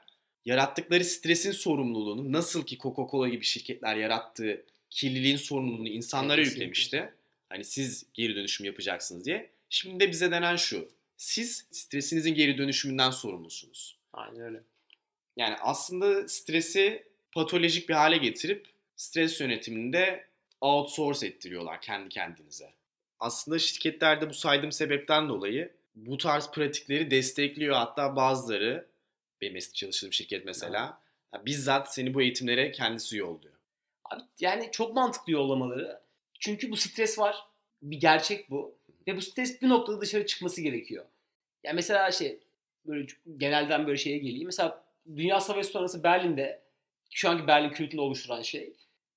yarattıkları 0.44 1.04
stresin 1.04 1.52
sorumluluğunu 1.52 2.32
nasıl 2.32 2.66
ki 2.66 2.78
Coca-Cola 2.78 3.28
gibi 3.28 3.44
şirketler 3.44 3.96
yarattığı 3.96 4.64
kirliliğin 4.94 5.36
sorumluluğunu 5.36 5.88
insanlara 5.88 6.40
Evet, 6.40 6.50
yüklemişti. 6.50 7.12
Hani 7.48 7.64
siz 7.64 8.06
geri 8.14 8.36
dönüşüm 8.36 8.66
yapacaksınız 8.66 9.24
diye. 9.24 9.50
Şimdi 9.70 10.00
de 10.00 10.10
bize 10.10 10.30
denen 10.30 10.56
şu. 10.56 10.88
Siz 11.16 11.66
stresinizin 11.72 12.34
geri 12.34 12.58
dönüşümünden 12.58 13.10
sorumlusunuz. 13.10 13.98
Aynen 14.12 14.40
öyle. 14.40 14.62
Yani 15.36 15.56
aslında 15.60 16.28
stresi 16.28 17.04
patolojik 17.32 17.88
bir 17.88 17.94
hale 17.94 18.16
getirip 18.16 18.66
stres 18.96 19.40
yönetiminde 19.40 20.26
outsource 20.60 21.26
ettiriyorlar 21.26 21.80
kendi 21.80 22.08
kendinize. 22.08 22.70
Aslında 23.20 23.58
şirketlerde 23.58 24.30
bu 24.30 24.34
saydığım 24.34 24.72
sebepten 24.72 25.28
dolayı 25.28 25.72
bu 25.94 26.18
tarz 26.18 26.50
pratikleri 26.50 27.10
destekliyor. 27.10 27.74
Hatta 27.74 28.16
bazıları, 28.16 28.86
benim 29.40 29.58
çalıştığım 29.74 30.12
şirket 30.12 30.44
mesela, 30.44 31.00
ya 31.34 31.46
bizzat 31.46 31.94
seni 31.94 32.14
bu 32.14 32.22
eğitimlere 32.22 32.72
kendisi 32.72 33.16
yolluyor. 33.16 33.53
Yani 34.40 34.68
çok 34.72 34.94
mantıklı 34.94 35.32
yollamaları. 35.32 36.00
Çünkü 36.40 36.70
bu 36.70 36.76
stres 36.76 37.18
var. 37.18 37.36
Bir 37.82 38.00
gerçek 38.00 38.50
bu. 38.50 38.74
Ve 39.06 39.16
bu 39.16 39.20
stres 39.20 39.62
bir 39.62 39.68
noktada 39.68 40.00
dışarı 40.00 40.26
çıkması 40.26 40.62
gerekiyor. 40.62 41.04
Yani 41.64 41.74
mesela 41.74 42.12
şey 42.12 42.38
böyle 42.86 43.06
genelden 43.36 43.86
böyle 43.86 43.98
şeye 43.98 44.18
geleyim. 44.18 44.46
Mesela 44.46 44.84
Dünya 45.16 45.40
Savaşı 45.40 45.68
sonrası 45.68 46.02
Berlin'de 46.02 46.60
şu 47.10 47.30
anki 47.30 47.46
Berlin 47.46 47.70
kültürünü 47.70 48.00
oluşturan 48.00 48.42
şey. 48.42 48.72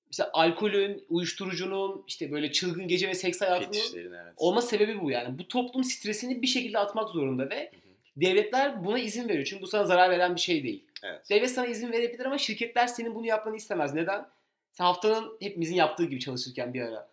Mesela 0.06 0.30
alkolün, 0.32 1.04
uyuşturucunun, 1.08 2.04
işte 2.06 2.30
böyle 2.30 2.52
çılgın 2.52 2.88
gece 2.88 3.08
ve 3.08 3.14
seks 3.14 3.40
hayatının 3.40 3.78
evet. 3.94 4.34
olma 4.36 4.62
sebebi 4.62 5.00
bu 5.00 5.10
yani. 5.10 5.38
Bu 5.38 5.48
toplum 5.48 5.84
stresini 5.84 6.42
bir 6.42 6.46
şekilde 6.46 6.78
atmak 6.78 7.10
zorunda 7.10 7.50
ve 7.50 7.70
Hı 7.70 7.76
hı. 7.76 7.80
devletler 8.16 8.84
buna 8.84 8.98
izin 8.98 9.28
veriyor. 9.28 9.44
Çünkü 9.44 9.62
bu 9.62 9.66
sana 9.66 9.84
zarar 9.84 10.10
veren 10.10 10.34
bir 10.34 10.40
şey 10.40 10.62
değil. 10.62 10.84
Evet. 11.02 11.30
Devlet 11.30 11.50
sana 11.50 11.66
izin 11.66 11.92
verebilir 11.92 12.24
ama 12.24 12.38
şirketler 12.38 12.86
senin 12.86 13.14
bunu 13.14 13.26
yapmanı 13.26 13.56
istemez. 13.56 13.94
Neden? 13.94 14.26
Sen 14.72 14.84
haftanın 14.84 15.36
hepimizin 15.40 15.74
yaptığı 15.76 16.04
gibi 16.04 16.20
çalışırken 16.20 16.74
bir 16.74 16.80
ara. 16.80 17.10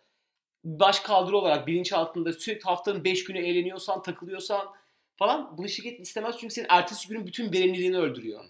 Baş 0.64 1.00
kaldırı 1.00 1.36
olarak 1.36 1.66
bilinç 1.66 1.92
altında 1.92 2.32
sürekli 2.32 2.64
haftanın 2.64 3.04
5 3.04 3.24
günü 3.24 3.38
eğleniyorsan, 3.38 4.02
takılıyorsan 4.02 4.66
falan 5.16 5.58
bunu 5.58 5.68
şirket 5.68 6.00
istemez 6.00 6.36
çünkü 6.40 6.54
senin 6.54 6.66
ertesi 6.70 7.08
günün 7.08 7.26
bütün 7.26 7.52
verimliliğini 7.52 7.98
öldürüyor. 7.98 8.44
Hı. 8.44 8.48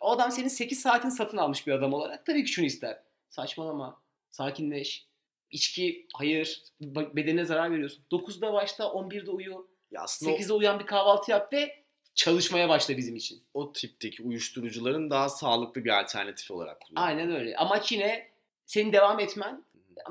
O 0.00 0.10
adam 0.10 0.30
senin 0.30 0.48
8 0.48 0.80
saatini 0.80 1.10
satın 1.12 1.36
almış 1.36 1.66
bir 1.66 1.72
adam 1.72 1.92
olarak 1.92 2.26
tabii 2.26 2.44
ki 2.44 2.50
şunu 2.52 2.66
ister. 2.66 3.02
Saçmalama, 3.30 4.00
sakinleş, 4.30 5.06
içki, 5.50 6.06
hayır, 6.14 6.62
bedenine 6.80 7.44
zarar 7.44 7.70
veriyorsun. 7.70 8.04
9'da 8.12 8.52
başla, 8.52 8.84
11'de 8.84 9.30
uyu, 9.30 9.68
Ya 9.90 10.02
aslında 10.02 10.32
o- 10.32 10.34
8'de 10.34 10.52
uyan 10.52 10.80
bir 10.80 10.86
kahvaltı 10.86 11.30
yap 11.30 11.52
ve 11.52 11.84
çalışmaya 12.14 12.68
başla 12.68 12.96
bizim 12.96 13.16
için. 13.16 13.42
o, 13.54 13.72
tipteki 13.72 14.22
uyuşturucuların 14.22 15.10
daha 15.10 15.28
sağlıklı 15.28 15.84
bir 15.84 16.00
alternatif 16.00 16.50
olarak 16.50 16.80
kullanılıyor. 16.80 17.18
Aynen 17.18 17.36
öyle. 17.40 17.56
Amaç 17.56 17.92
yine 17.92 18.28
senin 18.68 18.92
devam 18.92 19.20
etmen 19.20 19.64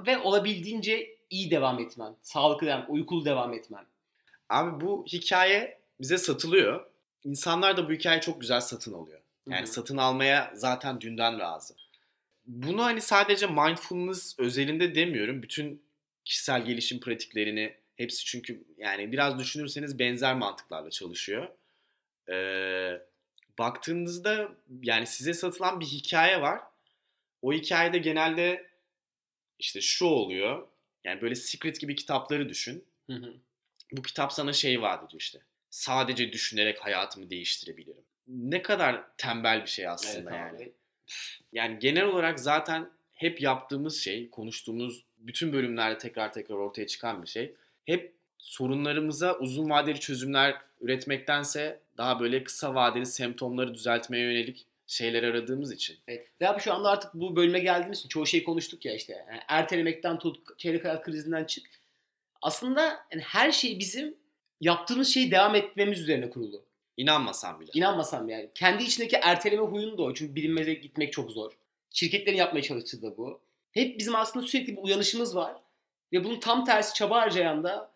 ve 0.08 0.18
olabildiğince 0.18 1.18
iyi 1.30 1.52
devam 1.52 1.80
etmen. 1.80 2.16
Sağlıklı 2.22 2.68
devam, 2.68 2.86
uykulu 2.90 3.26
devam 3.26 3.54
etmen. 3.54 3.86
Abi 4.50 4.86
bu 4.86 5.06
hikaye 5.06 5.80
bize 6.02 6.18
satılıyor. 6.18 6.86
İnsanlar 7.24 7.78
da 7.78 7.90
bu 7.90 7.94
hikayeyi 7.94 8.22
çok 8.22 8.42
güzel 8.42 8.60
satın 8.60 8.94
alıyor. 8.94 9.20
Yani 9.50 9.60
Hı 9.60 9.64
hı. 9.64 9.74
satın 9.74 9.98
almaya 9.98 10.52
zaten 10.56 11.02
dünden 11.02 11.40
razı. 11.40 11.74
Bunu 12.46 12.84
hani 12.84 13.02
sadece 13.02 13.48
mindfulness 13.48 14.40
özelinde 14.40 14.96
demiyorum. 14.96 15.44
Bütün 15.44 15.82
kişisel 16.26 16.66
gelişim 16.66 17.00
pratiklerini 17.00 17.76
hepsi 17.96 18.26
çünkü 18.26 18.64
yani 18.78 19.12
biraz 19.12 19.40
düşünürseniz 19.40 20.00
benzer 20.00 20.36
mantıklarla 20.36 20.90
çalışıyor. 20.90 21.48
Ee, 22.30 23.02
baktığınızda 23.60 24.50
yani 24.82 25.08
size 25.08 25.34
satılan 25.34 25.80
bir 25.80 25.86
hikaye 25.86 26.42
var. 26.42 26.62
O 27.42 27.54
hikayede 27.54 27.98
genelde 27.98 28.70
işte 29.60 29.82
şu 29.82 30.06
oluyor. 30.06 30.68
Yani 31.04 31.22
böyle 31.22 31.36
Secret 31.36 31.80
gibi 31.82 31.96
kitapları 31.96 32.50
düşün 32.50 32.86
Hı 33.08 33.14
hı. 33.14 33.34
bu 33.92 34.02
kitap 34.02 34.34
sana 34.34 34.54
şey 34.54 34.82
vaat 34.82 35.04
ediyor 35.04 35.22
işte. 35.22 35.40
Sadece 35.70 36.34
düşünerek 36.34 36.80
hayatımı 36.80 37.30
değiştirebilirim. 37.30 38.04
Ne 38.28 38.62
kadar 38.62 39.18
tembel 39.18 39.62
bir 39.62 39.70
şey 39.70 39.88
aslında 39.88 40.30
Evet 40.30 40.40
yani. 40.40 40.56
abi. 40.58 40.72
Yani 41.52 41.80
genel 41.80 42.04
olarak 42.04 42.40
zaten 42.40 42.90
hep 43.14 43.42
yaptığımız 43.42 43.98
şey, 44.04 44.30
konuştuğumuz 44.30 45.04
bütün 45.18 45.54
bölümlerde 45.54 45.98
tekrar 45.98 46.34
tekrar 46.34 46.56
ortaya 46.56 46.88
çıkan 46.88 47.24
bir 47.24 47.28
şey. 47.28 47.54
Hep 47.86 48.14
sorunlarımıza 48.38 49.38
uzun 49.38 49.70
vadeli 49.70 50.00
çözümler 50.00 50.56
üretmektense 50.82 51.80
daha 51.98 52.20
böyle 52.20 52.44
kısa 52.44 52.76
vadeli 52.76 53.06
semptomları 53.06 53.74
düzeltmeye 53.74 54.24
yönelik 54.24 54.66
şeyler 54.88 55.24
aradığımız 55.24 55.72
için. 55.72 55.98
Evet. 56.08 56.28
Ve 56.42 56.50
abi 56.50 56.62
şu 56.62 56.74
anda 56.74 56.90
artık 56.90 57.14
bu 57.14 57.36
bölüme 57.36 57.60
geldiğimiz 57.60 58.00
için 58.00 58.10
çoğu 58.10 58.26
şeyi 58.26 58.44
konuştuk 58.44 58.86
ya 58.86 58.96
işte. 58.96 59.26
Yani 59.30 59.42
ertelemekten 59.48 60.20
tut, 60.20 60.60
çeyrek 60.60 60.86
hayat 60.86 61.04
krizinden 61.04 61.46
çık. 61.46 61.66
Aslında 62.42 62.82
yani 63.12 63.22
her 63.22 63.52
şey 63.52 63.80
bizim 63.80 64.18
yaptığımız 64.62 65.08
şeyi 65.14 65.32
devam 65.32 65.56
etmemiz 65.56 66.02
üzerine 66.02 66.30
kurulu. 66.30 66.66
İnanmasam 66.98 67.60
bile. 67.60 67.72
İnanmasam 67.74 68.30
yani. 68.30 68.50
Kendi 68.56 68.84
içindeki 68.84 69.16
erteleme 69.16 69.64
huyunu 69.64 69.98
da 69.98 70.04
o. 70.04 70.14
Çünkü 70.14 70.36
bilinmeze 70.36 70.74
gitmek 70.74 71.14
çok 71.14 71.32
zor. 71.32 71.52
Şirketlerin 71.92 72.38
yapmaya 72.38 72.62
çalıştığı 72.62 73.02
da 73.02 73.18
bu. 73.18 73.40
Hep 73.72 74.00
bizim 74.00 74.16
aslında 74.16 74.48
sürekli 74.48 74.78
bir 74.78 74.82
uyanışımız 74.82 75.36
var. 75.36 75.56
Ve 76.14 76.24
bunun 76.24 76.40
tam 76.40 76.66
tersi 76.66 76.94
çaba 76.94 77.22
harcayan 77.22 77.64
da 77.64 77.92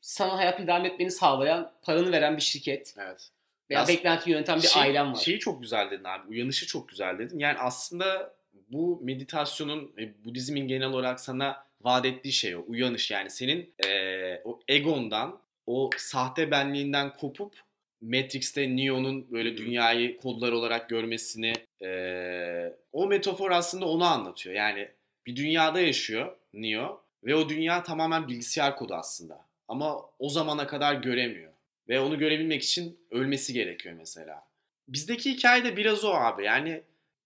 sana 0.00 0.38
hayatını 0.38 0.66
devam 0.66 0.84
etmeni 0.84 1.10
sağlayan, 1.10 1.72
paranı 1.82 2.12
veren 2.12 2.36
bir 2.36 2.42
şirket. 2.42 2.94
Evet. 2.98 3.30
Veya 3.70 3.80
Ya- 3.80 3.88
beklenti 3.88 4.30
yöneten 4.30 4.56
bir 4.58 4.66
Şey- 4.66 4.82
ailen 4.82 5.12
var. 5.12 5.18
Şeyi 5.18 5.38
çok 5.38 5.62
güzel 5.62 5.90
dedin 5.90 6.04
abi. 6.04 6.28
Uyanışı 6.28 6.66
çok 6.66 6.88
güzel 6.88 7.18
dedin. 7.18 7.38
Yani 7.38 7.58
aslında 7.58 8.34
bu 8.68 9.00
meditasyonun 9.02 9.92
ve 9.96 10.24
Budizmin 10.24 10.68
genel 10.68 10.88
olarak 10.88 11.20
sana 11.20 11.64
vaat 11.80 12.04
ettiği 12.04 12.32
şey 12.32 12.56
o. 12.56 12.64
Uyanış 12.68 13.10
yani 13.10 13.30
senin 13.30 13.74
eee, 13.84 14.42
o 14.44 14.60
egondan, 14.68 15.40
o 15.66 15.90
sahte 15.96 16.50
benliğinden 16.50 17.12
kopup 17.16 17.54
Matrix'te 18.02 18.76
Neo'nun 18.76 19.30
böyle 19.32 19.56
dünyayı 19.56 20.16
kodlar 20.16 20.52
olarak 20.52 20.88
görmesini 20.88 21.52
eee, 21.80 22.76
o 22.92 23.06
metafor 23.06 23.50
aslında 23.50 23.86
onu 23.88 24.04
anlatıyor. 24.04 24.54
Yani 24.56 24.88
bir 25.26 25.36
dünyada 25.36 25.80
yaşıyor 25.80 26.36
Neo 26.54 27.00
ve 27.24 27.34
o 27.34 27.48
dünya 27.48 27.82
tamamen 27.82 28.28
bilgisayar 28.28 28.76
kodu 28.76 28.94
aslında. 28.94 29.44
Ama 29.68 29.96
o 30.18 30.28
zamana 30.28 30.66
kadar 30.66 30.94
göremiyor. 30.94 31.52
Ve 31.88 32.00
onu 32.00 32.18
görebilmek 32.18 32.62
için 32.62 32.98
ölmesi 33.10 33.52
gerekiyor 33.52 33.94
mesela. 33.98 34.46
Bizdeki 34.88 35.32
hikaye 35.32 35.64
de 35.64 35.76
biraz 35.76 36.04
o 36.04 36.08
abi. 36.08 36.44
Yani 36.44 36.82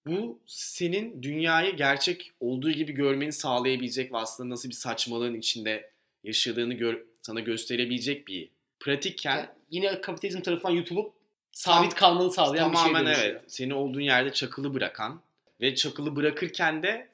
bu 0.07 0.41
senin 0.47 1.23
dünyayı 1.23 1.77
gerçek 1.77 2.33
olduğu 2.41 2.71
gibi 2.71 2.93
görmeni 2.93 3.33
sağlayabilecek 3.33 4.13
ve 4.13 4.17
aslında 4.17 4.51
nasıl 4.51 4.69
bir 4.69 4.75
saçmalığın 4.75 5.35
içinde 5.35 5.91
yaşadığını 6.25 6.75
gör, 6.75 7.05
sana 7.23 7.41
gösterebilecek 7.41 8.29
bir 8.29 8.51
pratikken 8.81 9.37
Yani 9.37 9.49
yine 9.71 10.01
kapitalizm 10.01 10.41
tarafından 10.41 10.75
yutulup 10.75 11.13
sabit 11.53 11.95
kalmanı 11.95 12.31
sağlayan 12.31 12.71
bir 12.71 12.77
tamamen 12.77 12.99
şey 12.99 13.07
dönüşüyor. 13.07 13.31
evet 13.31 13.43
seni 13.53 13.75
olduğun 13.75 14.01
yerde 14.01 14.33
çakılı 14.33 14.75
bırakan 14.75 15.21
ve 15.61 15.75
çakılı 15.75 16.17
bırakırken 16.17 16.83
de 16.83 17.09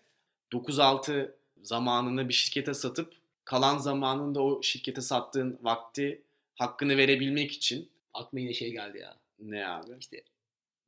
9-6 0.53 1.31
zamanını 1.63 2.29
bir 2.29 2.35
şirkete 2.35 2.75
satıp 2.75 3.13
kalan 3.45 3.79
zamanında 3.79 4.43
o 4.43 4.63
şirkete 4.63 5.01
sattığın 5.01 5.59
vakti 5.63 6.23
hakkını 6.55 6.97
verebilmek 6.97 7.53
için 7.53 7.91
Aklıma 8.15 8.41
yine 8.41 8.55
şey 8.55 8.73
geldi 8.73 8.99
ya. 8.99 9.17
ne 9.39 9.67
abi? 9.67 9.91
İşte 10.01 10.23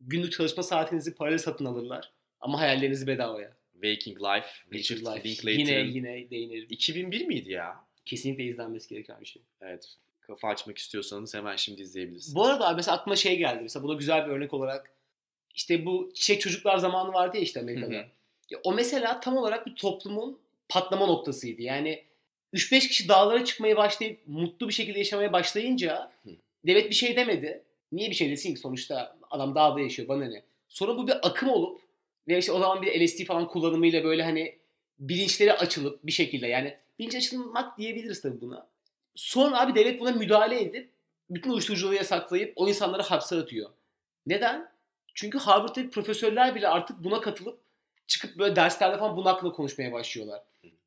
günlük 0.01 0.33
çalışma 0.33 0.63
saatinizi 0.63 1.15
parayla 1.15 1.39
satın 1.39 1.65
alırlar. 1.65 2.13
Ama 2.41 2.61
hayallerinizi 2.61 3.07
bedavaya. 3.07 3.57
Waking 3.73 4.19
Life, 4.21 4.49
Richard 4.73 4.99
Life. 4.99 5.29
Linklater'ın 5.29 5.87
Yine 5.87 6.11
yine 6.11 6.31
değinelim. 6.31 6.67
2001 6.71 7.27
miydi 7.27 7.53
ya? 7.53 7.85
Kesinlikle 8.05 8.45
izlenmesi 8.45 8.89
gereken 8.89 9.21
bir 9.21 9.27
şey. 9.27 9.43
Evet. 9.61 9.97
Kafa 10.21 10.49
açmak 10.49 10.79
istiyorsanız 10.79 11.35
hemen 11.35 11.57
şimdi 11.57 11.83
izleyebilirsiniz. 11.83 12.35
Bu 12.35 12.45
arada 12.45 12.69
abi 12.69 12.77
mesela 12.77 12.97
aklıma 12.97 13.17
şey 13.17 13.39
geldi. 13.39 13.63
Mesela 13.63 13.83
buna 13.83 13.95
güzel 13.95 14.27
bir 14.27 14.31
örnek 14.31 14.55
olarak 14.55 14.91
işte 15.55 15.87
bu 15.87 16.11
çiçek 16.15 16.41
çocuklar 16.41 16.79
zamanı 16.79 17.13
vardı 17.13 17.37
ya 17.37 17.43
işte 17.43 17.61
Amerika'da. 17.61 17.95
Hı 17.95 17.99
hı. 17.99 18.07
Ya 18.51 18.59
o 18.65 18.75
mesela 18.75 19.21
tam 19.21 19.37
olarak 19.37 19.67
bir 19.67 19.75
toplumun 19.75 20.39
patlama 20.69 21.07
noktasıydı. 21.07 21.63
Yani 21.63 22.05
3-5 22.57 22.89
kişi 22.89 23.09
dağlara 23.09 23.45
çıkmaya 23.45 23.77
başlayıp 23.77 24.21
mutlu 24.27 24.69
bir 24.69 24.73
şekilde 24.73 24.99
yaşamaya 24.99 25.33
başlayınca 25.33 26.13
devlet 26.67 26.91
bir 26.91 26.95
şey 26.95 27.17
demedi. 27.17 27.63
Niye 27.93 28.11
bir 28.11 28.15
şey 28.15 28.31
desin 28.31 28.55
ki 28.55 28.61
sonuçta 28.61 29.17
adam 29.31 29.55
dağda 29.55 29.81
yaşıyor 29.81 30.09
bana 30.09 30.25
ne. 30.25 30.43
Sonra 30.69 30.97
bu 30.97 31.09
bir 31.09 31.27
akım 31.27 31.49
olup 31.49 31.81
ve 32.29 32.39
işte 32.39 32.53
o 32.53 32.59
zaman 32.59 32.83
bir 32.83 33.07
LSD 33.07 33.25
falan 33.25 33.49
kullanımıyla 33.49 34.05
böyle 34.05 34.23
hani 34.23 34.59
bilinçleri 34.99 35.53
açılıp 35.53 36.07
bir 36.07 36.13
şekilde 36.13 36.47
yani 36.47 36.77
bilinç 36.99 37.15
açılmak 37.15 37.79
diyebiliriz 37.79 38.23
tabii 38.23 38.41
buna. 38.41 38.67
Sonra 39.15 39.61
abi 39.61 39.75
devlet 39.75 40.01
buna 40.01 40.13
müdahale 40.13 40.63
edip 40.63 40.91
bütün 41.31 41.51
uyuşturuculuğu 41.51 41.95
yasaklayıp 41.95 42.53
o 42.57 42.69
insanları 42.69 43.03
hapse 43.03 43.37
atıyor. 43.37 43.71
Neden? 44.27 44.73
Çünkü 45.15 45.39
Harvard'daki 45.39 45.91
profesörler 45.91 46.55
bile 46.55 46.69
artık 46.69 47.05
buna 47.05 47.21
katılıp 47.21 47.59
çıkıp 48.07 48.39
böyle 48.39 48.57
derslerde 48.57 48.99
falan 48.99 49.17
bunun 49.17 49.27
hakkında 49.27 49.53
konuşmaya 49.53 49.93
başlıyorlar. 49.93 50.43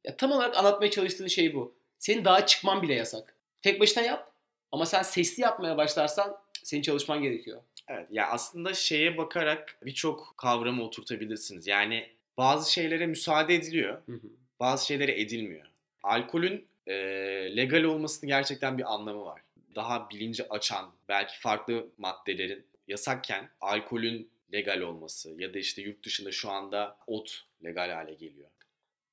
Ya 0.09 0.17
tam 0.17 0.31
olarak 0.31 0.57
anlatmaya 0.57 0.91
çalıştığı 0.91 1.29
şey 1.29 1.55
bu. 1.55 1.75
Senin 1.99 2.25
daha 2.25 2.45
çıkman 2.45 2.81
bile 2.81 2.93
yasak. 2.93 3.35
Tek 3.61 3.81
başına 3.81 4.03
yap 4.03 4.31
ama 4.71 4.85
sen 4.85 5.01
sesli 5.01 5.41
yapmaya 5.41 5.77
başlarsan 5.77 6.37
senin 6.63 6.81
çalışman 6.81 7.21
gerekiyor. 7.21 7.61
Evet 7.87 8.07
ya 8.11 8.27
aslında 8.27 8.73
şeye 8.73 9.17
bakarak 9.17 9.77
birçok 9.85 10.33
kavramı 10.37 10.83
oturtabilirsiniz. 10.83 11.67
Yani 11.67 12.09
bazı 12.37 12.73
şeylere 12.73 13.05
müsaade 13.07 13.55
ediliyor, 13.55 14.01
Hı 14.05 14.11
hı. 14.11 14.27
bazı 14.59 14.85
şeylere 14.85 15.21
edilmiyor. 15.21 15.65
Alkolün 16.03 16.67
e, 16.87 16.93
legal 17.57 17.83
olmasının 17.83 18.27
gerçekten 18.27 18.77
bir 18.77 18.93
anlamı 18.93 19.25
var. 19.25 19.41
Daha 19.75 20.09
bilinci 20.09 20.49
açan, 20.49 20.91
belki 21.09 21.39
farklı 21.39 21.87
maddelerin 21.97 22.65
yasakken 22.87 23.49
alkolün 23.61 24.29
legal 24.53 24.81
olması 24.81 25.35
ya 25.37 25.53
da 25.53 25.59
işte 25.59 25.81
yurt 25.81 26.05
dışında 26.05 26.31
şu 26.31 26.49
anda 26.49 26.97
ot 27.07 27.45
legal 27.63 27.89
hale 27.89 28.13
geliyor. 28.13 28.49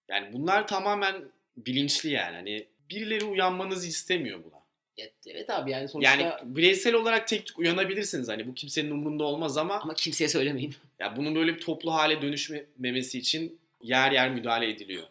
Yani 0.08 0.32
bunlar 0.32 0.66
tamamen 0.66 1.24
bilinçli 1.56 2.10
yani. 2.10 2.36
Hani 2.36 2.66
birileri 2.90 3.24
uyanmanızı 3.24 3.88
istemiyor 3.88 4.44
buna. 4.44 4.56
Evet 5.26 5.50
abi 5.50 5.70
yani 5.70 5.88
sonuçta 5.88 6.10
Yani 6.10 6.56
bireysel 6.56 6.94
olarak 6.94 7.28
tek 7.28 7.46
tük 7.46 7.58
uyanabilirsiniz. 7.58 8.28
Hani 8.28 8.46
bu 8.48 8.54
kimsenin 8.54 8.90
umurunda 8.90 9.24
olmaz 9.24 9.56
ama 9.56 9.80
ama 9.80 9.94
kimseye 9.94 10.28
söylemeyin. 10.28 10.74
ya 10.98 11.16
bunun 11.16 11.34
böyle 11.34 11.54
bir 11.54 11.60
toplu 11.60 11.94
hale 11.94 12.22
dönüşmemesi 12.22 13.18
için 13.18 13.58
yer 13.82 14.12
yer 14.12 14.30
müdahale 14.30 14.70
ediliyor. 14.70 15.04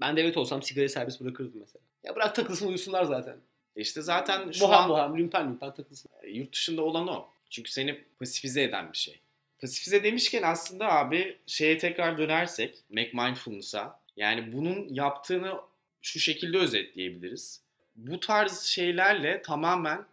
Ben 0.00 0.16
devlet 0.16 0.36
olsam 0.36 0.62
sigara 0.62 0.88
serbest 0.88 1.20
bırakırdım 1.20 1.60
mesela. 1.60 1.82
Ya 2.04 2.16
bırak 2.16 2.34
takılsın 2.34 2.68
uyusunlar 2.68 3.04
zaten. 3.04 3.36
E 3.76 3.80
İşte 3.80 4.02
zaten 4.02 4.50
şu 4.50 4.60
Boham 4.60 4.82
an 4.82 4.88
boham, 4.88 5.18
lümpen 5.18 5.46
lümpen 5.48 5.74
takılsın. 5.74 6.10
e, 6.22 6.30
yurt 6.30 6.52
dışında 6.52 6.82
olan 6.82 7.08
o. 7.08 7.28
Çünkü 7.50 7.70
seni 7.70 8.04
pasifize 8.18 8.62
eden 8.62 8.92
bir 8.92 8.98
şey. 8.98 9.20
Pasifize 9.60 10.04
demişken 10.04 10.42
aslında 10.42 10.92
abi 10.92 11.38
şeye 11.46 11.78
tekrar 11.78 12.18
dönersek, 12.18 12.78
Mac 12.90 13.10
Mindfulness'a. 13.12 14.00
Yani 14.16 14.52
bunun 14.52 14.94
yaptığını 14.94 15.54
şu 16.02 16.20
şekilde 16.20 16.58
özetleyebiliriz. 16.58 17.60
Bu 17.96 18.20
tarz 18.20 18.60
şeylerle 18.60 19.42
tamamen 19.42 20.04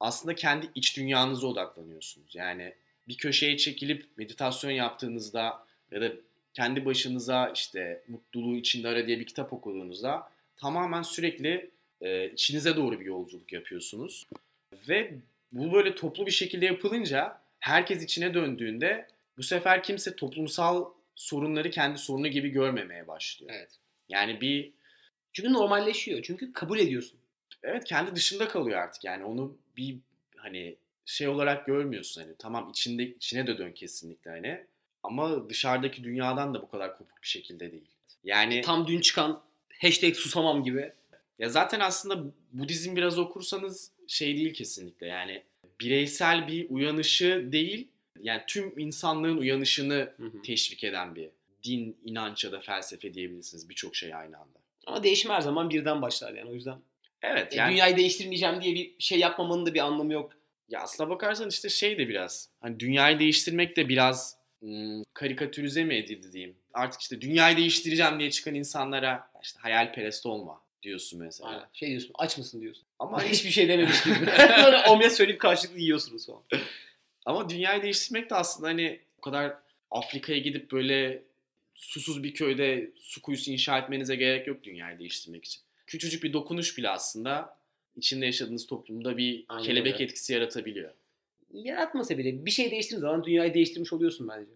aslında 0.00 0.34
kendi 0.34 0.70
iç 0.74 0.96
dünyanıza 0.96 1.46
odaklanıyorsunuz. 1.46 2.34
Yani 2.34 2.74
bir 3.08 3.16
köşeye 3.16 3.56
çekilip 3.56 4.06
meditasyon 4.16 4.70
yaptığınızda 4.70 5.64
ya 5.90 6.00
da 6.00 6.12
kendi 6.54 6.84
başınıza 6.84 7.52
işte 7.54 8.02
mutluluğu 8.08 8.56
içinde 8.56 8.88
ara 8.88 9.06
diye 9.06 9.18
bir 9.18 9.26
kitap 9.26 9.52
okuduğunuzda 9.52 10.30
tamamen 10.56 11.02
sürekli 11.02 11.70
e, 12.00 12.30
içinize 12.30 12.76
doğru 12.76 13.00
bir 13.00 13.04
yolculuk 13.04 13.52
yapıyorsunuz. 13.52 14.26
Ve 14.88 15.14
bu 15.52 15.72
böyle 15.72 15.94
toplu 15.94 16.26
bir 16.26 16.30
şekilde 16.30 16.66
yapılınca 16.66 17.40
herkes 17.60 18.04
içine 18.04 18.34
döndüğünde 18.34 19.06
bu 19.38 19.42
sefer 19.42 19.82
kimse 19.82 20.16
toplumsal 20.16 20.84
sorunları 21.20 21.70
kendi 21.70 21.98
sorunu 21.98 22.28
gibi 22.28 22.48
görmemeye 22.48 23.06
başlıyor. 23.08 23.52
Evet. 23.54 23.70
Yani 24.08 24.40
bir 24.40 24.72
Çünkü 25.32 25.52
normalleşiyor. 25.52 26.22
Çünkü 26.22 26.52
kabul 26.52 26.78
ediyorsun. 26.78 27.18
evet 27.62 27.84
kendi 27.84 28.16
dışında 28.16 28.48
kalıyor 28.48 28.78
artık. 28.78 29.04
Yani 29.04 29.24
onu 29.24 29.56
bir 29.76 29.96
hani 30.36 30.76
şey 31.04 31.28
olarak 31.28 31.66
görmüyorsun 31.66 32.22
hani 32.22 32.34
tamam 32.38 32.70
içinde 32.70 33.06
içine 33.06 33.46
de 33.46 33.58
dön 33.58 33.72
kesinlikle 33.72 34.30
hani 34.30 34.66
ama 35.02 35.48
dışarıdaki 35.50 36.04
dünyadan 36.04 36.54
da 36.54 36.62
bu 36.62 36.70
kadar 36.70 36.98
kopuk 36.98 37.22
bir 37.22 37.28
şekilde 37.28 37.72
değil. 37.72 37.90
Yani 38.24 38.60
Tam 38.60 38.86
dün 38.86 39.00
çıkan 39.00 39.42
hashtag 39.82 40.14
susamam 40.14 40.64
gibi. 40.64 40.92
Ya 41.38 41.48
zaten 41.48 41.80
aslında 41.80 42.32
Budizm 42.52 42.96
biraz 42.96 43.18
okursanız 43.18 43.92
şey 44.06 44.36
değil 44.36 44.54
kesinlikle 44.54 45.06
yani 45.06 45.42
bireysel 45.80 46.48
bir 46.48 46.70
uyanışı 46.70 47.48
değil 47.52 47.88
yani 48.22 48.42
tüm 48.46 48.78
insanlığın 48.78 49.36
uyanışını 49.36 50.12
Hı 50.16 50.24
hı. 50.26 50.42
teşvik 50.42 50.84
eden 50.84 51.14
bir 51.14 51.28
din, 51.64 51.96
inanç 52.04 52.44
ya 52.44 52.52
da 52.52 52.60
felsefe 52.60 53.14
diyebilirsiniz 53.14 53.68
birçok 53.68 53.96
şey 53.96 54.14
aynı 54.14 54.36
anda. 54.38 54.58
Ama 54.86 55.02
değişim 55.02 55.30
her 55.30 55.40
zaman 55.40 55.70
birden 55.70 56.02
başlar 56.02 56.32
yani 56.34 56.50
o 56.50 56.54
yüzden. 56.54 56.78
Evet 57.22 57.52
E, 57.52 57.56
yani 57.56 57.72
Dünyayı 57.72 57.96
değiştirmeyeceğim 57.96 58.62
diye 58.62 58.74
bir 58.74 58.94
şey 58.98 59.18
yapmamanın 59.18 59.66
da 59.66 59.74
bir 59.74 59.80
anlamı 59.80 60.12
yok. 60.12 60.32
ya 60.68 60.80
aslına 60.80 61.10
bakarsan 61.10 61.48
işte 61.48 61.68
şey 61.68 61.98
de 61.98 62.08
biraz 62.08 62.48
hani 62.60 62.80
dünyayı 62.80 63.18
değiştirmek 63.18 63.76
de 63.76 63.88
biraz 63.88 64.36
hmm, 64.60 65.02
karikatürize 65.14 65.84
mi 65.84 65.94
edildi 65.94 66.32
diyeyim. 66.32 66.56
Artık 66.74 67.00
işte 67.00 67.20
dünyayı 67.20 67.56
değiştireceğim 67.56 68.18
diye 68.20 68.30
çıkan 68.30 68.54
insanlara 68.54 69.30
işte 69.42 69.60
hayalperest 69.60 70.26
olma 70.26 70.62
diyorsun 70.82 71.20
mesela. 71.22 71.50
Aynen. 71.50 71.64
Şey 71.72 71.88
diyorsun 71.88 72.10
aç 72.14 72.38
mısın 72.38 72.60
diyorsun. 72.60 72.84
Ama 72.98 73.10
Ama 73.16 73.24
hiçbir 73.28 73.50
şey 73.58 73.68
dememiş 73.68 74.02
gibi. 74.04 74.14
Böyle 74.64 74.78
omlet 74.88 75.12
söyleyip 75.16 75.40
karşılıklı 75.40 75.78
yiyorsunuz 75.80 76.26
falan. 76.26 76.42
Ama 77.26 77.48
dünyayı 77.48 77.82
değiştirmek 77.82 78.30
de 78.30 78.34
aslında 78.34 78.68
hani 78.68 79.00
o 79.18 79.20
kadar 79.20 79.56
Afrika'ya 79.90 80.38
gidip 80.38 80.72
böyle 80.72 81.22
susuz 81.74 82.22
bir 82.22 82.34
köyde 82.34 82.90
su 83.00 83.22
kuyusu 83.22 83.50
inşa 83.50 83.78
etmenize 83.78 84.16
gerek 84.16 84.46
yok 84.46 84.62
dünyayı 84.62 84.98
değiştirmek 84.98 85.44
için. 85.44 85.62
Küçücük 85.86 86.22
bir 86.22 86.32
dokunuş 86.32 86.78
bile 86.78 86.88
aslında 86.88 87.58
içinde 87.96 88.26
yaşadığınız 88.26 88.66
toplumda 88.66 89.16
bir 89.16 89.44
Aynen 89.48 89.64
kelebek 89.64 89.94
öyle. 89.94 90.04
etkisi 90.04 90.32
yaratabiliyor. 90.32 90.92
Yaratmasa 91.52 92.18
bile 92.18 92.46
bir 92.46 92.50
şey 92.50 92.70
değiştirdiğin 92.70 93.00
zaman 93.00 93.24
dünyayı 93.24 93.54
değiştirmiş 93.54 93.92
oluyorsun 93.92 94.28
bence. 94.28 94.50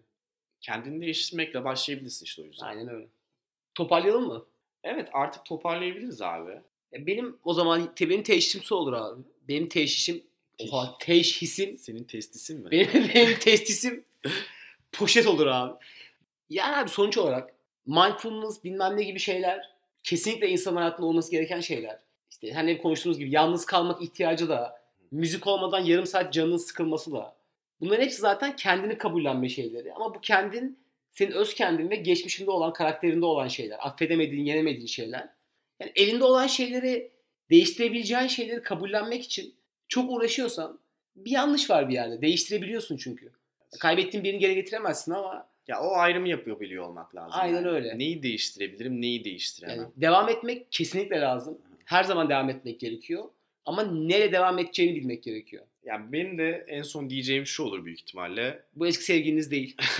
Kendini 0.61 1.01
değiştirmekle 1.01 1.63
başlayabilirsin 1.63 2.25
işte 2.25 2.41
o 2.41 2.45
yüzden. 2.45 2.65
Aynen 2.65 2.89
öyle. 2.89 3.07
Toparlayalım 3.75 4.27
mı? 4.27 4.45
Evet 4.83 5.09
artık 5.13 5.45
toparlayabiliriz 5.45 6.21
abi. 6.21 6.51
Ya 6.91 7.07
benim 7.07 7.37
o 7.43 7.53
zaman 7.53 7.95
te- 7.95 8.09
benim 8.09 8.23
teşhisim 8.23 8.77
olur 8.77 8.93
abi. 8.93 9.21
Benim 9.47 9.69
teşhisim 9.69 10.23
oha 10.59 10.97
teşhisim 10.99 11.77
Senin 11.77 12.03
testisin 12.03 12.63
mi? 12.63 12.71
benim, 12.71 13.09
benim 13.15 13.39
testisim 13.39 14.05
poşet 14.91 15.27
olur 15.27 15.47
abi. 15.47 15.73
Yani 16.49 16.75
abi 16.75 16.89
sonuç 16.89 17.17
olarak 17.17 17.53
mindfulness 17.85 18.63
bilmem 18.63 18.97
ne 18.97 19.03
gibi 19.03 19.19
şeyler 19.19 19.69
kesinlikle 20.03 20.49
insan 20.49 20.75
hayatında 20.75 21.07
olması 21.07 21.31
gereken 21.31 21.59
şeyler. 21.59 21.99
İşte 22.31 22.53
hani 22.53 22.71
hep 22.71 22.83
konuştuğumuz 22.83 23.19
gibi 23.19 23.31
yalnız 23.31 23.65
kalmak 23.65 24.01
ihtiyacı 24.01 24.49
da 24.49 24.81
müzik 25.11 25.47
olmadan 25.47 25.79
yarım 25.79 26.05
saat 26.05 26.33
canının 26.33 26.57
sıkılması 26.57 27.11
da. 27.11 27.35
Bunların 27.79 28.03
hepsi 28.03 28.21
zaten 28.21 28.55
kendini 28.55 28.97
kabullenme 28.97 29.49
şeyleri. 29.49 29.93
Ama 29.93 30.15
bu 30.15 30.21
kendin 30.21 30.79
senin 31.11 31.31
öz 31.31 31.53
kendin 31.53 31.89
ve 31.89 31.95
geçmişinde 31.95 32.51
olan 32.51 32.73
karakterinde 32.73 33.25
olan 33.25 33.47
şeyler. 33.47 33.87
Affedemediğin, 33.87 34.45
yenemediğin 34.45 34.87
şeyler. 34.87 35.29
Yani 35.79 35.91
elinde 35.95 36.23
olan 36.23 36.47
şeyleri 36.47 37.11
değiştirebileceğin 37.49 38.27
şeyleri 38.27 38.61
kabullenmek 38.61 39.23
için 39.23 39.55
çok 39.95 40.11
uğraşıyorsan 40.11 40.79
bir 41.15 41.31
yanlış 41.31 41.69
var 41.69 41.89
bir 41.89 41.93
yerde. 41.93 42.21
Değiştirebiliyorsun 42.21 42.97
çünkü. 42.97 43.31
Kaybettiğin 43.79 44.23
birini 44.23 44.39
geri 44.39 44.55
getiremezsin 44.55 45.11
ama 45.11 45.47
Ya 45.67 45.81
o 45.81 45.95
ayrımı 45.95 46.29
yapabiliyor 46.29 46.83
olmak 46.83 47.15
lazım. 47.15 47.31
Aynen 47.33 47.55
yani. 47.55 47.67
öyle. 47.67 47.99
Neyi 47.99 48.23
değiştirebilirim, 48.23 49.01
neyi 49.01 49.23
değiştiremem. 49.23 49.77
yani 49.77 49.87
devam 49.97 50.29
etmek 50.29 50.71
kesinlikle 50.71 51.21
lazım. 51.21 51.57
Her 51.85 52.03
zaman 52.03 52.29
devam 52.29 52.49
etmek 52.49 52.79
gerekiyor. 52.79 53.23
Ama 53.65 53.83
nereye 53.83 54.31
devam 54.31 54.59
edeceğini 54.59 54.95
bilmek 54.95 55.23
gerekiyor. 55.23 55.65
Yani 55.83 56.11
benim 56.11 56.37
de 56.37 56.65
en 56.67 56.81
son 56.81 57.09
diyeceğim 57.09 57.45
şu 57.45 57.63
olur 57.63 57.85
büyük 57.85 57.99
ihtimalle. 57.99 58.63
Bu 58.75 58.87
eski 58.87 59.03
sevgiliniz 59.03 59.51
değil. 59.51 59.77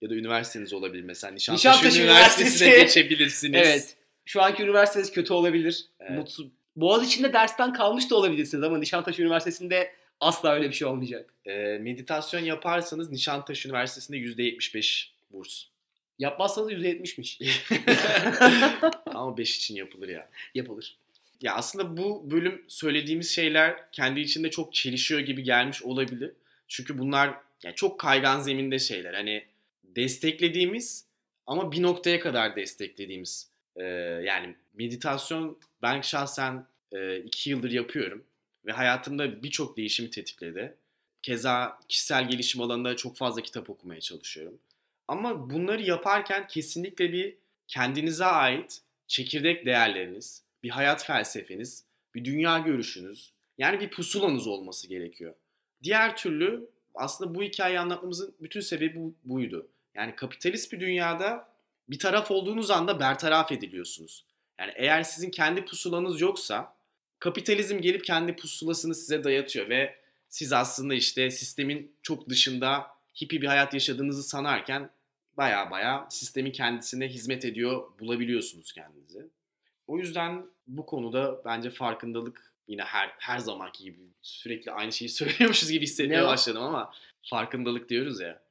ya 0.00 0.10
da 0.10 0.14
üniversiteniz 0.14 0.72
olabilir 0.72 1.02
mesela 1.02 1.32
Nişantaşı, 1.32 1.68
Nişantaşı 1.68 2.02
Üniversitesi'ne 2.02 2.68
Üniversitesi. 2.68 3.00
geçebilirsiniz. 3.00 3.60
evet. 3.64 3.96
Şu 4.24 4.42
anki 4.42 4.62
üniversiteniz 4.62 5.12
kötü 5.12 5.32
olabilir. 5.32 5.86
Evet. 6.00 6.10
Mutsuz. 6.18 6.46
Boğaz 6.76 7.06
içinde 7.06 7.32
dersten 7.32 7.72
kalmış 7.72 8.10
da 8.10 8.16
olabilirsiniz 8.16 8.64
ama 8.64 8.78
Nişantaşı 8.78 9.22
Üniversitesi'nde 9.22 9.92
asla 10.20 10.52
öyle 10.52 10.68
bir 10.68 10.74
şey 10.74 10.88
olmayacak. 10.88 11.34
Ee, 11.46 11.78
meditasyon 11.80 12.40
yaparsanız 12.40 13.10
Nişantaşı 13.10 13.68
Üniversitesi'nde 13.68 14.16
%75 14.16 15.10
burs. 15.30 15.64
Yapmazsanız 16.18 16.72
%70'miş. 16.72 17.60
Ama 19.14 19.36
5 19.36 19.56
için 19.56 19.76
yapılır 19.76 20.08
ya. 20.08 20.28
Yapılır. 20.54 20.96
Ya 21.42 21.54
aslında 21.54 21.96
bu 21.96 22.30
bölüm 22.30 22.64
söylediğimiz 22.68 23.30
şeyler 23.30 23.90
kendi 23.92 24.20
içinde 24.20 24.50
çok 24.50 24.74
çelişiyor 24.74 25.20
gibi 25.20 25.42
gelmiş 25.42 25.82
olabilir. 25.82 26.32
Çünkü 26.68 26.98
bunlar 26.98 27.34
yani 27.62 27.74
çok 27.74 28.00
kaygan 28.00 28.40
zeminde 28.40 28.78
şeyler. 28.78 29.14
Hani 29.14 29.44
desteklediğimiz 29.84 31.04
ama 31.46 31.72
bir 31.72 31.82
noktaya 31.82 32.20
kadar 32.20 32.56
desteklediğimiz. 32.56 33.48
Ee, 33.76 33.84
yani 34.24 34.54
meditasyon 34.74 35.58
ben 35.82 36.00
şahsen 36.00 36.66
e, 36.92 37.16
iki 37.18 37.50
yıldır 37.50 37.70
yapıyorum. 37.70 38.24
Ve 38.66 38.72
hayatımda 38.72 39.42
birçok 39.42 39.76
değişimi 39.76 40.10
tetikledi. 40.10 40.74
Keza 41.22 41.78
kişisel 41.88 42.28
gelişim 42.28 42.60
alanında 42.60 42.96
çok 42.96 43.16
fazla 43.16 43.42
kitap 43.42 43.70
okumaya 43.70 44.00
çalışıyorum. 44.00 44.58
Ama 45.08 45.50
bunları 45.50 45.82
yaparken 45.82 46.46
kesinlikle 46.46 47.12
bir 47.12 47.34
kendinize 47.68 48.24
ait 48.24 48.80
çekirdek 49.06 49.66
değerleriniz, 49.66 50.42
bir 50.62 50.70
hayat 50.70 51.06
felsefeniz, 51.06 51.84
bir 52.14 52.24
dünya 52.24 52.58
görüşünüz, 52.58 53.32
yani 53.58 53.80
bir 53.80 53.90
pusulanız 53.90 54.46
olması 54.46 54.88
gerekiyor. 54.88 55.34
Diğer 55.82 56.16
türlü 56.16 56.68
aslında 56.94 57.34
bu 57.34 57.42
hikayeyi 57.42 57.80
anlatmamızın 57.80 58.34
bütün 58.40 58.60
sebebi 58.60 58.96
bu- 58.96 59.14
buydu. 59.24 59.68
Yani 59.94 60.16
kapitalist 60.16 60.72
bir 60.72 60.80
dünyada 60.80 61.48
bir 61.88 61.98
taraf 61.98 62.30
olduğunuz 62.30 62.70
anda 62.70 63.00
bertaraf 63.00 63.52
ediliyorsunuz. 63.52 64.24
Yani 64.58 64.72
eğer 64.76 65.02
sizin 65.02 65.30
kendi 65.30 65.64
pusulanız 65.64 66.20
yoksa 66.20 66.76
kapitalizm 67.18 67.80
gelip 67.80 68.04
kendi 68.04 68.36
pusulasını 68.36 68.94
size 68.94 69.24
dayatıyor 69.24 69.68
ve 69.68 69.96
siz 70.28 70.52
aslında 70.52 70.94
işte 70.94 71.30
sistemin 71.30 71.96
çok 72.02 72.28
dışında 72.28 72.86
hippie 73.20 73.42
bir 73.42 73.46
hayat 73.46 73.74
yaşadığınızı 73.74 74.22
sanarken 74.22 74.90
baya 75.36 75.70
baya 75.70 76.06
sistemin 76.10 76.52
kendisine 76.52 77.08
hizmet 77.08 77.44
ediyor 77.44 77.98
bulabiliyorsunuz 78.00 78.72
kendinizi. 78.72 79.26
O 79.86 79.98
yüzden 79.98 80.46
bu 80.66 80.86
konuda 80.86 81.40
bence 81.44 81.70
farkındalık 81.70 82.52
yine 82.68 82.82
her 82.82 83.14
her 83.18 83.38
zamanki 83.38 83.84
gibi 83.84 83.98
sürekli 84.22 84.72
aynı 84.72 84.92
şeyi 84.92 85.08
söylüyormuşuz 85.18 85.70
gibi 85.70 85.82
hissetmeye 85.82 86.24
başladım 86.26 86.62
ama 86.62 86.92
farkındalık 87.30 87.88
diyoruz 87.88 88.20
ya. 88.20 88.42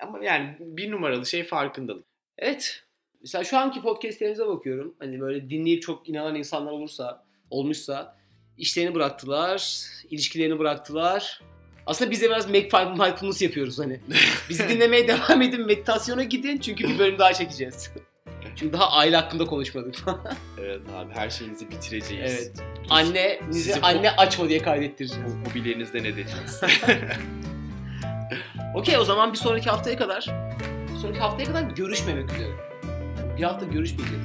Ama 0.00 0.24
yani 0.24 0.56
bir 0.60 0.90
numaralı 0.90 1.26
şey 1.26 1.44
farkındalık. 1.44 2.07
Evet. 2.38 2.82
Mesela 3.20 3.44
şu 3.44 3.58
anki 3.58 3.82
podcastlerimize 3.82 4.46
bakıyorum. 4.46 4.94
Hani 4.98 5.20
böyle 5.20 5.50
dinleyip 5.50 5.82
çok 5.82 6.08
inanan 6.08 6.34
insanlar 6.34 6.72
olursa, 6.72 7.24
olmuşsa 7.50 8.16
işlerini 8.58 8.94
bıraktılar, 8.94 9.82
ilişkilerini 10.10 10.58
bıraktılar. 10.58 11.40
Aslında 11.86 12.10
biz 12.10 12.22
de 12.22 12.26
biraz 12.26 12.46
make 12.46 12.68
mindfulness 12.98 13.42
yapıyoruz 13.42 13.78
hani. 13.78 14.00
Bizi 14.48 14.68
dinlemeye 14.68 15.08
devam 15.08 15.42
edin, 15.42 15.66
meditasyona 15.66 16.24
gidin 16.24 16.58
çünkü 16.58 16.88
bir 16.88 16.98
bölüm 16.98 17.18
daha 17.18 17.34
çekeceğiz. 17.34 17.90
çünkü 18.56 18.72
daha 18.72 18.90
aile 18.90 19.16
hakkında 19.16 19.46
konuşmadık. 19.46 19.94
Evet 20.60 20.80
abi 20.96 21.12
her 21.14 21.30
şeyinizi 21.30 21.70
bitireceğiz. 21.70 22.32
evet. 22.32 22.52
Anne, 22.90 23.40
Sizi 23.52 23.80
anne 23.80 24.10
açma 24.10 24.48
diye 24.48 24.62
kaydettireceğiz. 24.62 25.32
Bu 25.44 25.50
hobilerinizden 25.50 26.04
edeceğiz. 26.04 26.60
Okey 28.74 28.98
o 28.98 29.04
zaman 29.04 29.32
bir 29.32 29.38
sonraki 29.38 29.70
haftaya 29.70 29.98
kadar 29.98 30.30
sonraki 30.98 31.18
haftaya 31.20 31.48
kadar 31.48 31.62
görüşmemek 31.62 32.32
üzere. 32.32 32.50
Bir 33.38 33.42
hafta 33.42 33.66
görüşmeyeceğiz. 33.66 34.24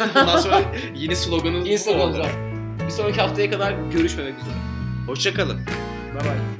Bundan 0.14 0.36
sonra 0.38 0.62
yeni 0.96 1.16
sloganımız 1.16 1.64
bu 1.64 1.68
Instagram'da. 1.68 2.18
oldu. 2.20 2.28
Bir 2.86 2.90
sonraki 2.90 3.20
haftaya 3.20 3.50
kadar 3.50 3.74
görüşmemek 3.92 4.34
üzere. 4.34 4.54
Hoşçakalın. 5.06 5.56
Bye 6.14 6.24
bye. 6.24 6.57